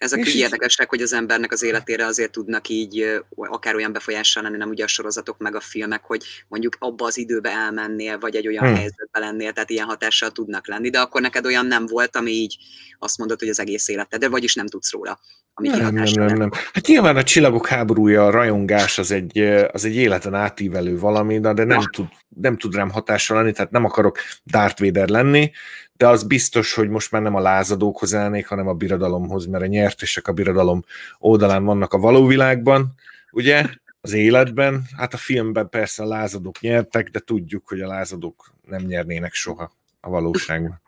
[0.00, 4.56] Ezek így érdekesek, hogy az embernek az életére azért tudnak így akár olyan befolyással lenni,
[4.56, 8.46] nem ugye a sorozatok meg a filmek, hogy mondjuk abba az időbe elmennél, vagy egy
[8.46, 8.74] olyan hmm.
[8.74, 12.56] helyzetbe lennél, tehát ilyen hatással tudnak lenni, de akkor neked olyan nem volt, ami így
[12.98, 15.20] azt mondod, hogy az egész életed, de vagyis nem tudsz róla
[15.60, 16.50] ami nem, nem, nem, nem.
[16.72, 19.38] Hát nyilván a csillagok háborúja, a rajongás az egy,
[19.72, 23.84] az egy életen átívelő valami, de nem tud, nem tud rám hatással lenni, tehát nem
[23.84, 25.50] akarok Darth Vader lenni,
[25.92, 29.66] de az biztos, hogy most már nem a lázadókhoz elnék, hanem a birodalomhoz, mert a
[29.66, 30.84] nyertesek a birodalom
[31.18, 32.94] oldalán vannak a való világban,
[33.30, 33.64] ugye,
[34.00, 38.82] az életben, hát a filmben persze a lázadók nyertek, de tudjuk, hogy a lázadók nem
[38.82, 40.80] nyernének soha a valóságban.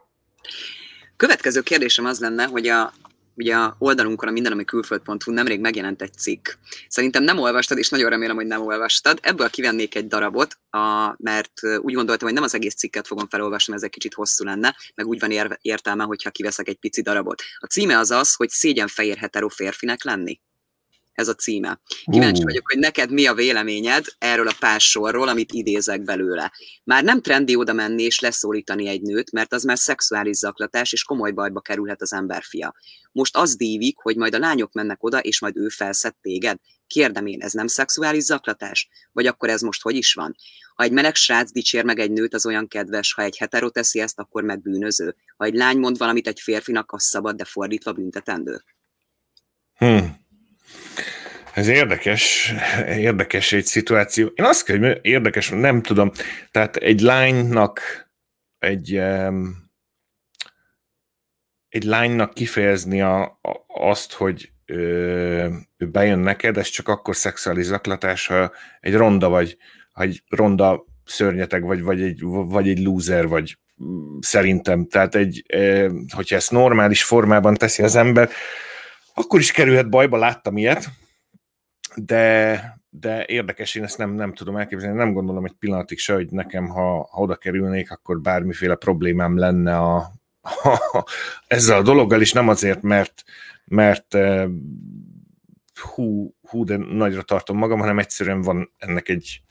[1.17, 2.93] Következő kérdésem az lenne, hogy a
[3.35, 6.49] ugye a oldalunkon, a mindenami külföld.hu nemrég megjelent egy cikk.
[6.89, 9.19] Szerintem nem olvastad, és nagyon remélem, hogy nem olvastad.
[9.23, 13.75] Ebből kivennék egy darabot, a, mert úgy gondoltam, hogy nem az egész cikket fogom felolvasni,
[13.75, 17.43] ez egy kicsit hosszú lenne, meg úgy van ér- értelme, hogyha kiveszek egy pici darabot.
[17.59, 20.41] A címe az az, hogy szégyen fehér hetero férfinek lenni
[21.13, 21.81] ez a címe.
[22.05, 22.45] Kíváncsi uh.
[22.45, 26.53] vagyok, hogy neked mi a véleményed erről a pár sorról, amit idézek belőle.
[26.85, 31.03] Már nem trendi oda menni és leszólítani egy nőt, mert az már szexuális zaklatás, és
[31.03, 32.75] komoly bajba kerülhet az emberfia.
[33.13, 36.59] Most az dívik, hogy majd a lányok mennek oda, és majd ő felszed téged.
[36.87, 38.89] Kérdem én, ez nem szexuális zaklatás?
[39.13, 40.37] Vagy akkor ez most hogy is van?
[40.75, 44.01] Ha egy meleg srác dicsér meg egy nőt, az olyan kedves, ha egy hetero teszi
[44.01, 45.17] ezt, akkor meg bűnöző.
[45.37, 48.65] Ha egy lány mond valamit egy férfinak, az szabad, de fordítva büntetendő.
[49.75, 50.22] Hmm.
[51.55, 52.55] Ez érdekes,
[52.87, 54.27] érdekes egy szituáció.
[54.35, 56.11] Én azt kell, hogy érdekes, nem tudom.
[56.51, 57.81] Tehát egy lánynak
[58.59, 59.01] egy,
[61.69, 67.65] egy lánynak kifejezni a, a, azt, hogy ö, ő bejön neked, ez csak akkor szexuális
[67.65, 69.57] zaklatás, ha egy ronda vagy,
[69.93, 73.59] ha egy ronda szörnyeteg vagy, vagy egy, vagy egy loser vagy
[74.21, 74.87] szerintem.
[74.87, 75.45] Tehát egy,
[76.15, 78.31] hogyha ezt normális formában teszi az ember,
[79.15, 80.89] akkor is kerülhet bajba, láttam ilyet,
[81.97, 86.31] de, de érdekes, én ezt nem, nem tudom elképzelni, nem gondolom egy pillanatig se, hogy
[86.31, 89.97] nekem, ha, ha oda kerülnék, akkor bármiféle problémám lenne a,
[90.93, 91.05] a,
[91.47, 93.23] ezzel a dologgal, is nem azért, mert,
[93.65, 94.49] mert eh,
[95.95, 99.43] hú, hú, de nagyra tartom magam, hanem egyszerűen van ennek egy,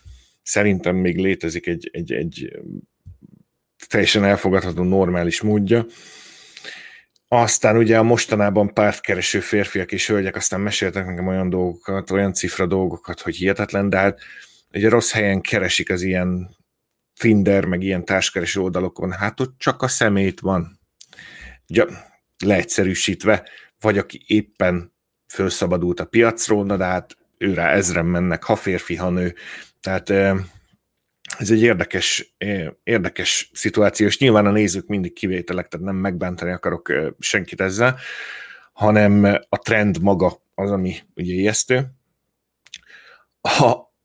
[0.41, 2.61] szerintem még létezik egy, egy, egy
[3.87, 5.85] teljesen elfogadható normális módja,
[7.33, 12.65] aztán ugye a mostanában pártkereső férfiak és hölgyek aztán meséltek nekem olyan dolgokat, olyan cifra
[12.65, 14.19] dolgokat, hogy hihetetlen, de hát
[14.73, 16.55] ugye rossz helyen keresik az ilyen
[17.19, 20.79] Tinder, meg ilyen társkereső oldalokon, hát ott csak a szemét van.
[21.69, 21.85] Ugye,
[22.43, 24.93] leegyszerűsítve, vagy aki éppen
[25.27, 29.35] felszabadult a piacról, na de hát őre ezren mennek, ha férfi, ha nő.
[29.81, 30.13] Tehát
[31.41, 32.35] ez egy érdekes,
[32.83, 37.99] érdekes szituáció, és nyilván a nézők mindig kivételek, tehát nem megbántani akarok senkit ezzel,
[38.73, 41.85] hanem a trend maga az, ami ugye ijesztő.
[43.41, 43.95] Ha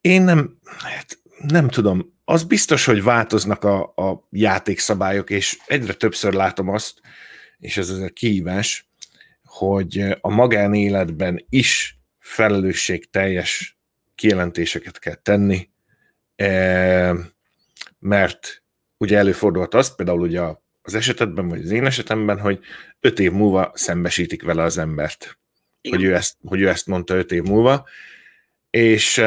[0.00, 6.32] én nem, hát nem tudom, az biztos, hogy változnak a, a játékszabályok, és egyre többször
[6.32, 7.00] látom azt,
[7.58, 8.90] és ez az a kihívás,
[9.44, 13.78] hogy a magánéletben is felelősségteljes
[14.14, 15.70] kijelentéseket kell tenni,
[17.98, 18.62] mert
[18.96, 20.42] ugye előfordult az, például ugye
[20.82, 22.58] az esetedben, vagy az én esetemben, hogy
[23.00, 25.38] öt év múlva szembesítik vele az embert,
[25.88, 27.88] hogy ő, ezt, hogy ő ezt mondta öt év múlva,
[28.70, 29.18] és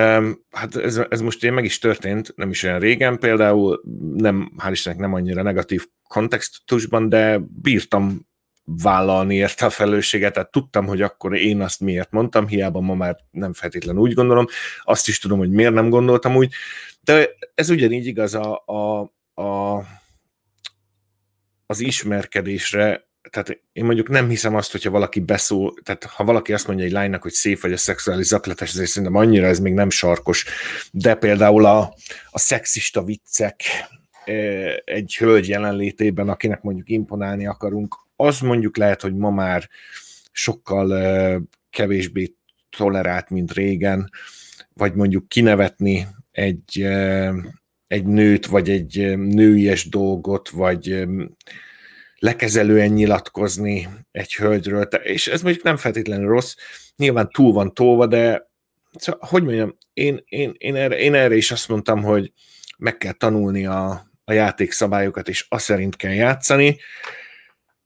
[0.51, 3.81] hát ez, ez most ugye meg is történt, nem is olyan régen, például
[4.15, 8.27] nem, hál' Istennek nem annyira negatív kontextusban, de bírtam
[8.65, 13.15] vállalni érte a felelősséget, tehát tudtam, hogy akkor én azt miért mondtam, hiába ma már
[13.31, 14.45] nem feltétlenül úgy gondolom,
[14.83, 16.53] azt is tudom, hogy miért nem gondoltam úgy,
[17.01, 18.99] de ez ugyanígy igaz a, a,
[19.41, 19.83] a,
[21.65, 26.67] az ismerkedésre, tehát én mondjuk nem hiszem azt, hogyha valaki beszól, tehát ha valaki azt
[26.67, 29.89] mondja egy lánynak, hogy szép vagy a szexuális zaklatás, ezért szerintem annyira ez még nem
[29.89, 30.45] sarkos,
[30.91, 31.93] de például a,
[32.29, 33.61] a szexista viccek
[34.85, 39.69] egy hölgy jelenlétében, akinek mondjuk imponálni akarunk, az mondjuk lehet, hogy ma már
[40.31, 42.35] sokkal kevésbé
[42.77, 44.09] tolerált, mint régen,
[44.73, 46.87] vagy mondjuk kinevetni egy,
[47.87, 51.07] egy nőt, vagy egy nőies dolgot, vagy
[52.19, 56.55] lekezelően nyilatkozni egy hölgyről, és ez mondjuk nem feltétlenül rossz,
[56.95, 58.49] nyilván túl van tolva, de
[58.91, 62.31] szóval, hogy mondjam, én, én, én, erre, én erre is azt mondtam, hogy
[62.77, 66.77] meg kell tanulni a, a játékszabályokat, és azt szerint kell játszani.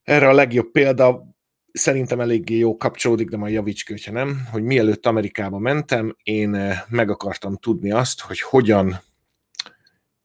[0.09, 1.23] Erre a legjobb példa
[1.71, 6.55] szerintem eléggé jó kapcsolódik, de majd javíts ki, hogyha nem, hogy mielőtt Amerikába mentem, én
[6.55, 8.99] eh, meg akartam tudni azt, hogy hogyan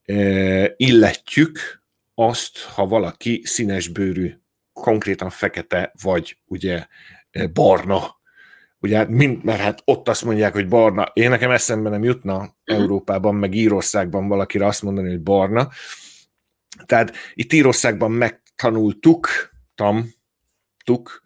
[0.03, 1.59] eh, illetjük
[2.14, 4.35] azt, ha valaki színes bőrű,
[4.73, 6.87] konkrétan fekete, vagy ugye
[7.31, 8.16] eh, barna.
[8.79, 11.11] Ugye, mind, mert hát ott azt mondják, hogy barna.
[11.12, 12.55] Én nekem eszembe nem jutna uh-huh.
[12.64, 15.68] Európában, meg Írországban valakire azt mondani, hogy barna.
[16.87, 19.53] Tehát itt Írországban megtanultuk,
[20.85, 21.23] tuk,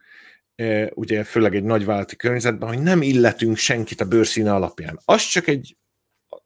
[0.95, 5.01] ugye főleg egy nagyvállalati környezetben, hogy nem illetünk senkit a bőrszíne alapján.
[5.05, 5.77] Az csak egy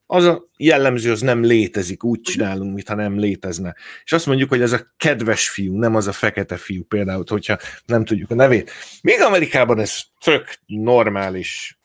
[0.07, 3.77] az a jellemző, az nem létezik, úgy csinálunk, mintha nem létezne.
[4.05, 7.59] És azt mondjuk, hogy ez a kedves fiú, nem az a fekete fiú például, hogyha
[7.87, 8.71] nem tudjuk a nevét.
[9.03, 11.81] Még Amerikában ez tök normális,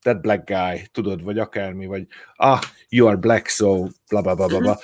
[0.00, 2.06] that black guy, tudod, vagy akármi, vagy
[2.36, 4.58] ah, you are black, so bla bla bla bla.
[4.58, 4.78] bla.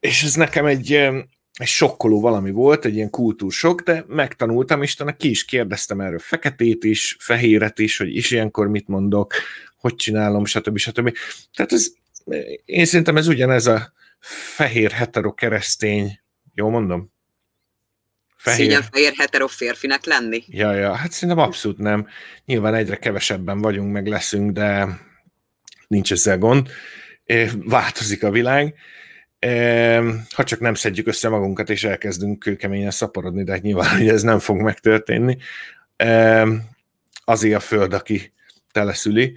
[0.00, 1.10] És ez nekem egy,
[1.60, 6.84] egy sokkoló valami volt, egy ilyen kultúrsok, de megtanultam, és ki is kérdeztem erről feketét
[6.84, 9.34] is, fehéret is, hogy is ilyenkor mit mondok,
[9.76, 10.76] hogy csinálom, stb.
[10.76, 11.16] stb.
[11.54, 11.86] Tehát ez,
[12.64, 13.92] én szerintem ez ugyanez a
[14.54, 16.20] fehér hetero keresztény,
[16.54, 17.12] jó mondom?
[18.36, 18.64] Fehér.
[18.64, 20.44] Szégyen fehér hetero férfinek lenni?
[20.46, 22.06] Ja, ja, hát szerintem abszolút nem.
[22.44, 24.98] Nyilván egyre kevesebben vagyunk, meg leszünk, de
[25.86, 26.68] nincs ezzel gond.
[27.54, 28.74] Változik a világ.
[30.34, 34.22] Ha csak nem szedjük össze magunkat, és elkezdünk kőkeményen szaporodni, de hát nyilván hogy ez
[34.22, 35.38] nem fog megtörténni.
[37.24, 38.32] Azért a föld, aki
[38.72, 39.36] teleszüli.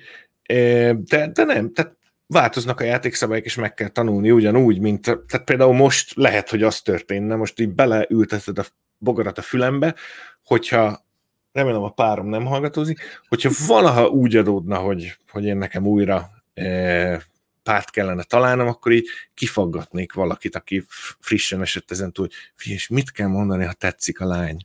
[0.95, 1.95] De, de nem, tehát
[2.27, 6.81] változnak a játékszabályok, és meg kell tanulni ugyanúgy, mint tehát például most lehet, hogy az
[6.81, 8.65] történne, most így beleülteted a
[8.97, 9.95] bogarat a fülembe,
[10.43, 11.05] hogyha
[11.51, 17.21] remélem a párom nem hallgatózik, hogyha valaha úgy adódna, hogy, hogy én nekem újra e,
[17.63, 20.85] párt kellene találnom, akkor így kifaggatnék valakit, aki
[21.19, 22.27] frissen esett ezen túl,
[22.63, 24.57] hogy és mit kell mondani, ha tetszik a lány?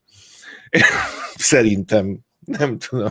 [1.36, 3.10] Szerintem, nem tudom.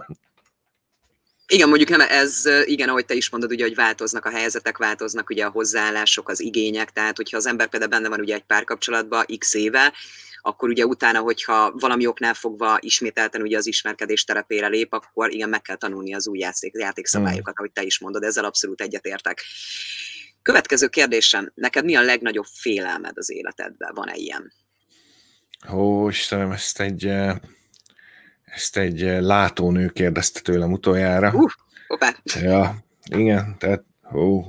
[1.47, 5.29] Igen, mondjuk nem ez, igen, ahogy te is mondod, ugye, hogy változnak a helyzetek, változnak
[5.29, 9.25] ugye a hozzáállások, az igények, tehát hogyha az ember például benne van ugye egy párkapcsolatban
[9.38, 9.93] x éve,
[10.41, 15.49] akkor ugye utána, hogyha valami oknál fogva ismételten ugye az ismerkedés terepére lép, akkor igen,
[15.49, 17.57] meg kell tanulni az új játék, játékszabályokat, mm.
[17.57, 19.43] ahogy te is mondod, ezzel abszolút egyetértek.
[20.41, 23.93] Következő kérdésem, neked mi a legnagyobb félelmed az életedben?
[23.93, 24.53] Van-e ilyen?
[25.73, 27.12] Ó, Istenem, ezt egy
[28.58, 31.32] ezt egy eh, látónő kérdezte tőlem utoljára.
[31.34, 31.52] Uh,
[31.88, 32.15] hoppá.
[32.41, 32.76] Ja,
[33.10, 34.41] igen, tehát ó,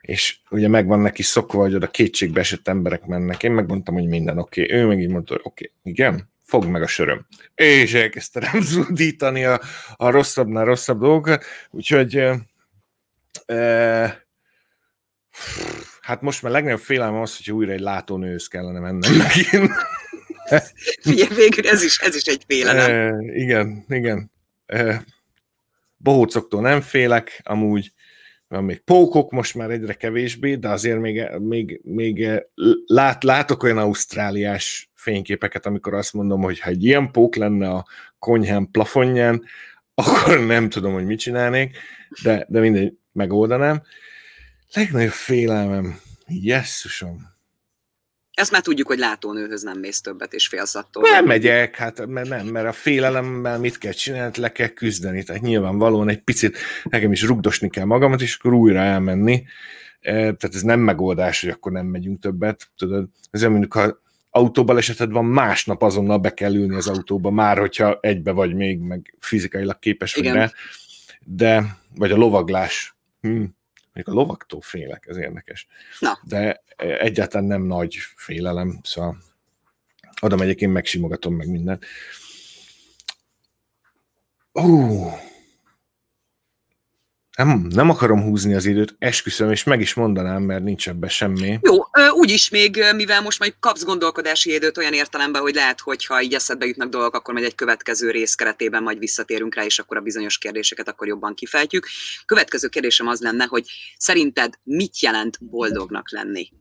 [0.00, 3.42] és ugye megvan neki szokva, hogy oda kétségbe esett emberek mennek.
[3.42, 4.62] Én megmondtam, hogy minden oké.
[4.62, 4.76] Okay.
[4.76, 7.26] Ő meg így mondta, hogy oké, okay, igen, fog meg a söröm.
[7.54, 9.60] És elkezdte rám zúdítani a,
[9.96, 12.38] a rosszabbnál rosszabb dolgokat, úgyhogy e,
[13.54, 14.26] e,
[16.00, 19.72] hát most már legnagyobb félelem az, hogy újra egy látónőhöz kellene mennem megint.
[21.02, 22.90] Figyelj, végül ez is, ez is egy félelem.
[22.90, 24.30] E, igen, igen.
[24.66, 25.04] E,
[25.96, 27.92] bohócoktól nem félek, amúgy
[28.48, 32.28] van még pókok, most már egyre kevésbé, de azért még, még, még
[32.86, 37.86] lát, látok olyan ausztráliás fényképeket, amikor azt mondom, hogy ha egy ilyen pók lenne a
[38.18, 39.44] konyhám plafonján,
[39.94, 41.76] akkor nem tudom, hogy mit csinálnék,
[42.22, 43.82] de, de mindegy, megoldanám.
[44.72, 47.33] Legnagyobb félelmem, jesszusom,
[48.34, 51.02] ezt már tudjuk, hogy látónőhöz nem mész többet, és félsz attól.
[51.02, 55.22] Nem megyek, hát mert nem, mert a félelemmel mit kell csinálni, le kell küzdeni.
[55.22, 59.44] Tehát nyilvánvalóan egy picit nekem is rugdosni kell magamat, és akkor újra elmenni.
[60.00, 62.70] E, tehát ez nem megoldás, hogy akkor nem megyünk többet.
[62.76, 67.30] Tudod, ez olyan, mondjuk, ha autóbal eseted van, másnap azonnal be kell ülni az autóba,
[67.30, 70.50] már hogyha egybe vagy még, meg fizikailag képes vagy rá.
[71.20, 72.96] De, vagy a lovaglás.
[73.20, 73.42] Hm
[73.94, 75.66] még a lovaktól félek, ez érdekes.
[75.98, 76.18] Na.
[76.22, 79.16] De egyáltalán nem nagy félelem, szóval
[80.20, 81.84] oda megyek, én megsimogatom meg mindent.
[84.54, 85.08] Ó,
[87.36, 91.58] nem, nem akarom húzni az időt, esküszöm, és meg is mondanám, mert nincs ebben semmi.
[91.62, 91.76] Jó,
[92.12, 96.34] úgyis még, mivel most majd kapsz gondolkodási időt olyan értelemben, hogy lehet, hogy ha így
[96.34, 100.00] eszedbe jutnak dolgok, akkor majd egy következő rész keretében majd visszatérünk rá, és akkor a
[100.00, 101.86] bizonyos kérdéseket akkor jobban kifejtjük.
[102.26, 103.66] Következő kérdésem az lenne, hogy
[103.98, 106.52] szerinted mit jelent boldognak lenni?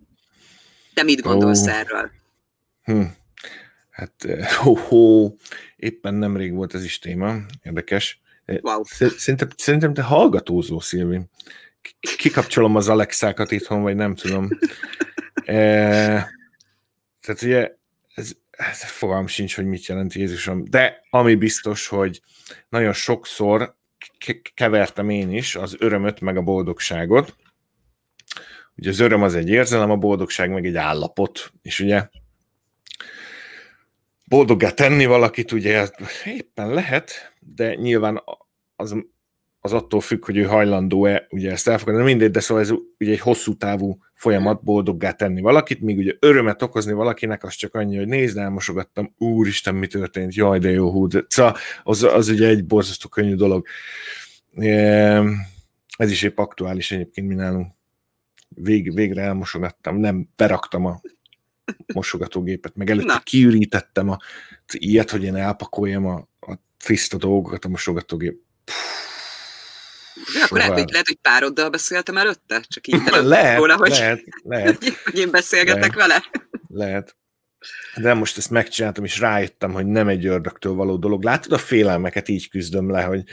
[0.93, 1.77] Te mit gondolsz oh.
[1.77, 2.11] erről?
[2.83, 3.01] Hm.
[3.89, 4.13] Hát,
[4.61, 5.33] ho, ho,
[5.75, 8.21] éppen nemrég volt ez is téma, érdekes.
[8.45, 8.83] Wow.
[9.17, 11.21] Szerintem, szerintem te hallgatózó, Szilvi.
[11.99, 14.47] Kikapcsolom az Alexákat itthon, vagy nem tudom.
[15.45, 15.55] e,
[17.21, 17.75] tehát ugye,
[18.15, 22.21] ez, ez fogalm sincs, hogy mit jelent Jézusom, de ami biztos, hogy
[22.69, 23.75] nagyon sokszor
[24.53, 27.35] kevertem én is az örömöt, meg a boldogságot.
[28.75, 32.07] Ugye az öröm az egy érzelem, a boldogság meg egy állapot, és ugye
[34.25, 35.89] boldoggá tenni valakit, ugye
[36.25, 38.23] éppen lehet, de nyilván
[38.75, 38.95] az,
[39.59, 43.19] az attól függ, hogy ő hajlandó-e ugye ezt elfogadni, mindegy, de szóval ez ugye egy
[43.19, 48.07] hosszú távú folyamat boldoggá tenni valakit, míg ugye örömet okozni valakinek, az csak annyi, hogy
[48.07, 52.65] nézd, elmosogattam, úristen, mi történt, jaj, de jó hú, de, szóval az, az ugye egy
[52.65, 53.65] borzasztó könnyű dolog.
[55.97, 57.71] Ez is épp aktuális egyébként mi nálunk.
[58.49, 61.01] Vég, végre elmosogattam, nem beraktam a
[61.93, 63.19] mosogatógépet, meg előtte Na.
[63.19, 64.17] kiürítettem a,
[64.73, 66.27] ilyet, hogy én elpakoljam a, a
[66.83, 68.41] tiszta dolgokat a mosogatógép.
[70.33, 72.63] De akkor lehet, hogy, lehet, hogy pároddal beszéltem előtte?
[72.67, 76.23] Csak így lehet, róla, hogy, lehet, lehet, hogy én beszélgetek lehet, vele?
[76.67, 77.15] Lehet.
[77.95, 81.23] De most ezt megcsináltam, és rájöttem, hogy nem egy ördögtől való dolog.
[81.23, 83.23] Látod, a félelmeket így küzdöm le, hogy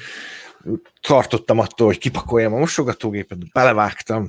[1.00, 4.28] tartottam attól, hogy kipakoljam a mosogatógépet, belevágtam.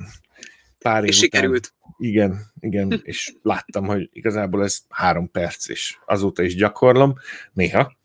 [0.78, 1.74] Pár év és sikerült.
[1.78, 7.14] Után, igen, igen, és láttam, hogy igazából ez három perc, és azóta is gyakorlom,
[7.52, 7.96] néha,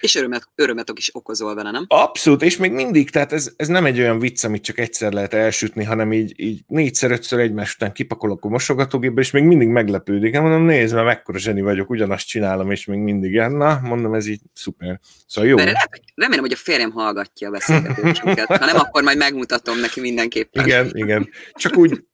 [0.00, 1.84] és örömet, örömet is okozol vele, nem?
[1.88, 5.34] Abszolút, és még mindig, tehát ez, ez nem egy olyan vicc, amit csak egyszer lehet
[5.34, 10.32] elsütni, hanem így, így négyszer, ötször egymás után kipakolok a mosogatógépbe, és még mindig meglepődik.
[10.32, 13.52] Nem mondom, nézd, mert mekkora zseni vagyok, ugyanazt csinálom, és még mindig ilyen.
[13.52, 15.00] Na, mondom, ez így szuper.
[15.26, 15.56] Szóval jó.
[15.56, 15.76] Mert
[16.14, 18.46] remélem, hogy a férjem hallgatja a beszélgetésünket.
[18.46, 20.64] Ha nem, akkor majd megmutatom neki mindenképpen.
[20.66, 21.28] Igen, igen.
[21.52, 22.04] Csak úgy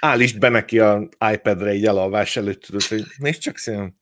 [0.00, 4.00] állítsd be neki a iPad-re egy elalvás előtt, tudod, hogy nézd csak szépen.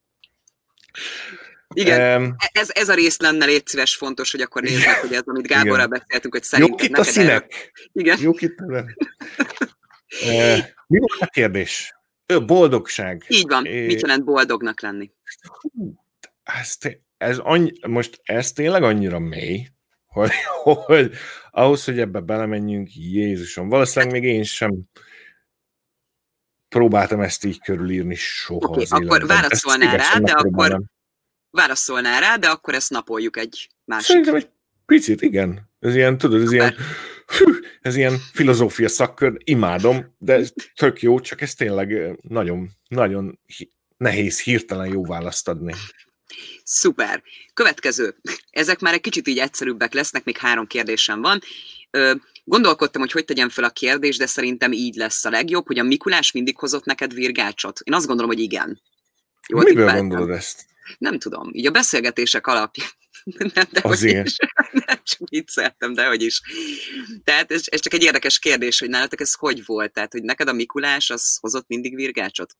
[1.74, 5.22] Igen, um, ez, ez a rész lenne légy szíves fontos, hogy akkor meg, hogy ez,
[5.24, 7.28] amit Gáborral beszéltünk, hogy szerintem Jók itt a színek.
[7.28, 7.70] Erre...
[7.92, 8.18] Igen.
[8.20, 8.84] Jók itt a
[10.24, 11.94] uh, Mi volt a kérdés?
[12.46, 13.24] Boldogság.
[13.28, 13.64] Így van.
[13.64, 13.86] É...
[13.86, 15.12] Mit jelent boldognak lenni?
[16.42, 16.76] Ez,
[17.16, 19.66] ez annyi, most ez tényleg annyira mély,
[20.06, 20.30] hogy,
[20.62, 21.12] hogy
[21.50, 24.72] ahhoz, hogy ebbe belemenjünk, Jézusom, valószínűleg még én sem
[26.68, 30.82] próbáltam ezt így körülírni soha okay, akkor válaszolnál rá, de akkor,
[31.54, 34.06] válaszolnál rá, de akkor ezt napoljuk egy másik.
[34.06, 34.48] Szerintem egy
[34.86, 35.70] picit, igen.
[35.80, 36.74] Ez ilyen, tudod, ez ilyen,
[37.26, 43.38] hű, ez ilyen filozófia szakkör, imádom, de ez tök jó, csak ez tényleg nagyon, nagyon
[43.96, 45.74] nehéz hirtelen jó választ adni.
[46.64, 47.22] Szuper.
[47.54, 48.16] Következő.
[48.50, 51.40] Ezek már egy kicsit így egyszerűbbek lesznek, még három kérdésem van.
[52.44, 55.82] Gondolkodtam, hogy hogy tegyem fel a kérdést, de szerintem így lesz a legjobb, hogy a
[55.82, 57.80] Mikulás mindig hozott neked virgácsot.
[57.84, 58.80] Én azt gondolom, hogy igen.
[59.48, 60.66] Jól Miből gondolod ezt?
[60.98, 62.88] Nem tudom, így a beszélgetések alapján.
[63.54, 64.26] Nem, de Azért.
[64.26, 64.36] Is.
[64.86, 66.40] Nem, csak vicceltem, de hogy is.
[67.24, 69.92] Tehát ez, ez, csak egy érdekes kérdés, hogy nálatok ez hogy volt?
[69.92, 72.56] Tehát, hogy neked a Mikulás az hozott mindig virgácsot?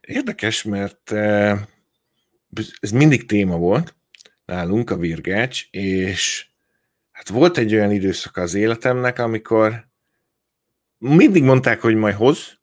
[0.00, 1.60] Érdekes, mert eh,
[2.80, 3.94] ez mindig téma volt
[4.44, 6.46] nálunk a virgács, és
[7.12, 9.88] hát volt egy olyan időszak az életemnek, amikor
[10.98, 12.58] mindig mondták, hogy majd hoz,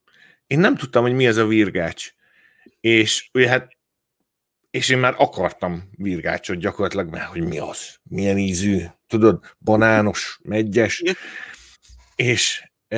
[0.47, 2.13] én nem tudtam, hogy mi ez a virgács.
[2.79, 3.77] És ugye hát
[4.71, 11.03] és én már akartam virgácsot gyakorlatilag, mert hogy mi az, milyen ízű, tudod, banános, megyes,
[12.15, 12.97] és e,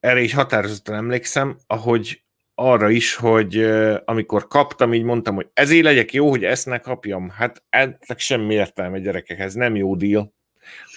[0.00, 2.22] erre is határozottan emlékszem, ahogy
[2.54, 6.78] arra is, hogy e, amikor kaptam, így mondtam, hogy ezért legyek jó, hogy ezt ne
[6.78, 7.28] kapjam.
[7.28, 10.34] Hát ennek semmi értelme, gyerekek, ez nem jó deal.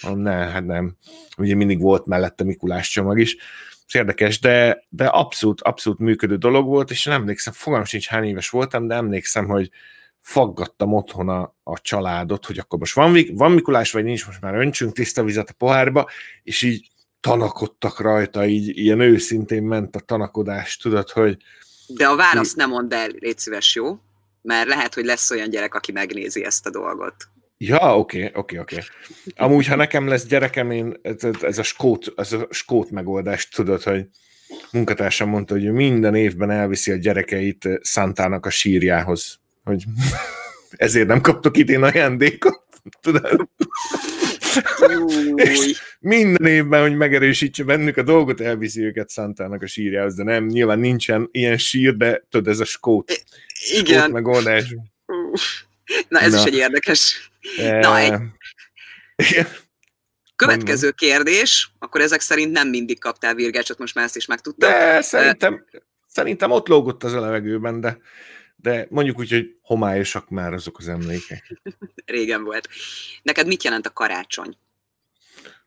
[0.02, 0.96] Mondom, ne, hát nem.
[1.36, 3.36] Ugye mindig volt mellette Mikulás csomag is
[3.90, 8.50] érdekes, de, de abszolút, abszolút működő dolog volt, és nem emlékszem, fogalmam sincs hány éves
[8.50, 9.70] voltam, de emlékszem, hogy
[10.20, 14.54] faggattam otthon a, a családot, hogy akkor most van, van Mikulás, vagy nincs, most már
[14.54, 16.10] öntsünk tiszta vizet a pohárba,
[16.42, 21.36] és így tanakodtak rajta, így ilyen őszintén ment a tanakodás, tudod, hogy...
[21.86, 23.98] De a választ nem mondd el, légy szíves, jó?
[24.42, 27.14] Mert lehet, hogy lesz olyan gyerek, aki megnézi ezt a dolgot.
[27.64, 28.74] Ja, oké, okay, oké, okay, oké.
[28.74, 29.46] Okay.
[29.46, 31.00] Amúgy, ha nekem lesz gyerekem, én
[31.40, 34.06] ez, a skót, ez a skót megoldást tudod, hogy
[34.70, 39.84] munkatársam mondta, hogy minden évben elviszi a gyerekeit Szántának a sírjához, hogy
[40.70, 42.62] ezért nem kaptok idén ajándékot,
[43.00, 43.48] tudod?
[45.34, 50.46] És minden évben, hogy megerősítse bennük a dolgot, elviszi őket Szántának a sírjához, de nem,
[50.46, 53.24] nyilván nincsen ilyen sír, de tudod, ez a skót,
[53.72, 54.00] Igen.
[54.00, 54.74] skót megoldás.
[56.08, 56.38] Na, ez Na.
[56.38, 57.30] is egy érdekes.
[57.56, 58.12] Na, egy...
[60.36, 64.70] Következő kérdés, akkor ezek szerint nem mindig kaptál virgácsot, most már ezt is megtudtam.
[64.70, 65.64] De szerintem,
[66.06, 67.98] szerintem ott lógott az a levegőben, de,
[68.56, 71.62] de mondjuk úgy, hogy homályosak már azok az emlékek.
[72.04, 72.68] Régen volt.
[73.22, 74.56] Neked mit jelent a karácsony?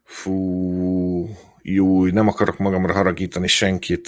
[0.03, 1.29] Fú,
[1.61, 4.07] jó, nem akarok magamra haragítani senkit.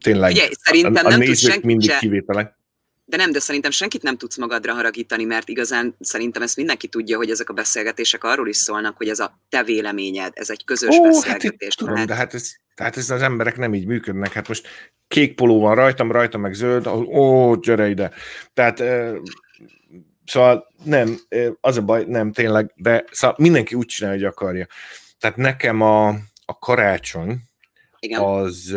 [0.00, 1.98] Tényleg Ugye, szerintem a, a nem nézők mindig se...
[1.98, 2.60] kivételek.
[3.04, 7.16] De nem, de szerintem senkit nem tudsz magadra haragítani, mert igazán szerintem ezt mindenki tudja,
[7.16, 10.96] hogy ezek a beszélgetések arról is szólnak, hogy ez a te véleményed, ez egy közös
[10.96, 11.68] Ó, beszélgetés.
[11.68, 14.32] Hát tudom, de hát ez, tehát ez az emberek nem így működnek.
[14.32, 14.68] Hát most
[15.08, 18.10] kék poló van rajtam, rajtam meg zöld, ó, gyere ide.
[18.54, 18.82] Tehát
[20.26, 21.18] szóval nem,
[21.60, 24.66] az a baj, nem tényleg, de szóval mindenki úgy csinálja, hogy akarja.
[25.18, 26.08] Tehát nekem a,
[26.44, 27.36] a karácsony
[27.98, 28.20] Igen.
[28.20, 28.76] az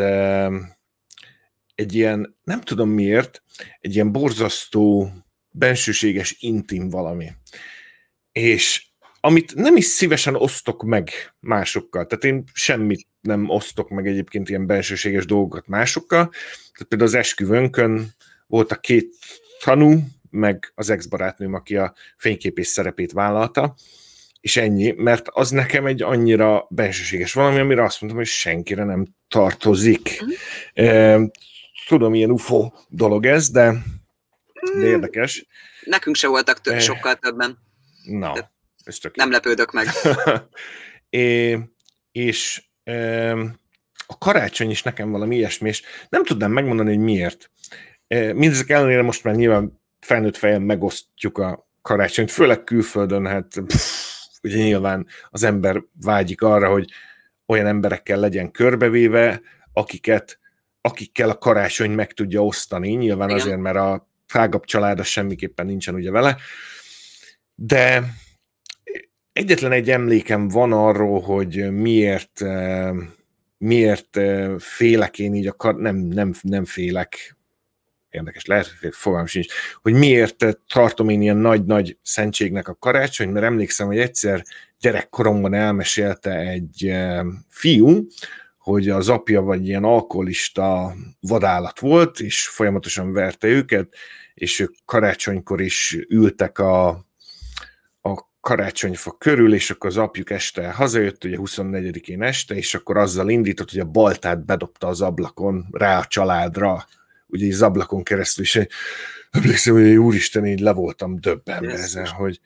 [1.75, 3.43] egy ilyen, nem tudom miért,
[3.79, 5.11] egy ilyen borzasztó,
[5.49, 7.31] bensőséges, intim valami.
[8.31, 8.85] És
[9.19, 11.09] amit nem is szívesen osztok meg
[11.39, 12.05] másokkal.
[12.05, 16.29] Tehát én semmit nem osztok meg egyébként ilyen bensőséges dolgokat másokkal.
[16.29, 18.07] Tehát például az esküvőnkön
[18.47, 19.15] volt a két
[19.63, 19.99] tanú,
[20.29, 23.75] meg az ex-barátnőm, aki a fényképész szerepét vállalta,
[24.41, 29.05] és ennyi, mert az nekem egy annyira bensőséges valami, amire azt mondtam, hogy senkire nem
[29.27, 30.23] tartozik.
[30.81, 31.23] Mm.
[31.87, 33.71] Tudom, ilyen UFO dolog ez, de,
[34.73, 34.81] de mm.
[34.81, 35.45] érdekes.
[35.83, 37.57] Nekünk se voltak több, sokkal többen.
[38.03, 38.33] Na,
[38.83, 39.87] ez tök Nem lepődök meg.
[41.09, 41.59] é,
[42.11, 42.63] és
[44.07, 47.51] a karácsony is nekem valami ilyesmi, és nem tudnám megmondani, hogy miért.
[48.07, 54.05] Mindezek ellenére most már nyilván felnőtt fejen megosztjuk a karácsonyt, főleg külföldön, hát pff,
[54.43, 56.91] ugye nyilván az ember vágyik arra, hogy
[57.45, 59.41] olyan emberekkel legyen körbevéve,
[59.73, 60.39] akiket,
[60.85, 63.41] akikkel a karácsony meg tudja osztani, nyilván Igen.
[63.41, 66.37] azért, mert a tágabb család az semmiképpen nincsen ugye vele,
[67.55, 68.03] de
[69.33, 72.43] egyetlen egy emlékem van arról, hogy miért
[73.57, 74.19] miért
[74.57, 75.75] félek én így a kar...
[75.75, 77.37] nem, nem, nem félek,
[78.09, 83.45] érdekes, lehet, hogy fogalmam sincs, hogy miért tartom én ilyen nagy-nagy szentségnek a karácsony, mert
[83.45, 84.43] emlékszem, hogy egyszer
[84.79, 86.95] gyerekkoromban elmesélte egy
[87.49, 88.07] fiú,
[88.65, 93.95] hogy az apja vagy ilyen alkoholista vadállat volt, és folyamatosan verte őket,
[94.33, 96.87] és ők karácsonykor is ültek a,
[98.01, 103.29] a karácsonyfa körül, és akkor az apjuk este hazajött, ugye 24-én este, és akkor azzal
[103.29, 106.85] indított, hogy a baltát bedobta az ablakon rá a családra,
[107.27, 108.67] ugye az ablakon keresztül, és
[109.31, 112.39] emlékszem, hogy úristen, így le voltam döbbenve ezen, hogy,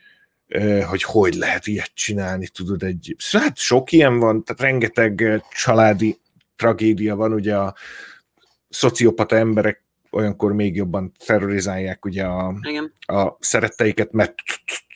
[0.87, 6.19] hogy hogy lehet ilyet csinálni, tudod, egy, hát sok ilyen van, tehát rengeteg családi
[6.55, 7.75] tragédia van, ugye a
[8.69, 12.55] szociopata emberek olyankor még jobban terrorizálják ugye a,
[12.99, 14.33] a szeretteiket, mert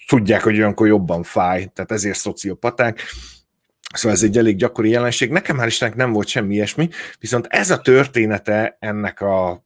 [0.08, 3.02] tudják, hogy olyankor jobban fáj, tehát ezért szociopaták.
[3.94, 5.30] Szóval ez egy elég gyakori jelenség.
[5.30, 6.90] Nekem már Istennek nem volt semmi ilyesmi,
[7.20, 9.66] viszont ez a története ennek a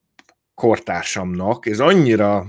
[0.55, 2.47] kortársamnak, ez annyira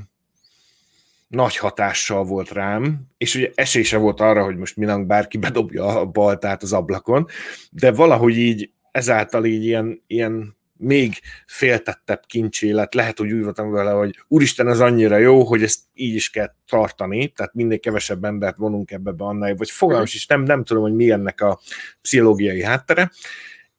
[1.28, 6.06] nagy hatással volt rám, és ugye esése volt arra, hogy most minang bárki bedobja a
[6.06, 7.26] baltát az ablakon,
[7.70, 13.90] de valahogy így ezáltal így ilyen, ilyen még féltettebb kincsélet, lehet, hogy úgy voltam vele,
[13.90, 18.56] hogy úristen, az annyira jó, hogy ezt így is kell tartani, tehát minél kevesebb embert
[18.56, 21.60] vonunk ebbe be annál, vagy fogalmas is nem, nem tudom, hogy mi ennek a
[22.02, 23.10] pszichológiai háttere,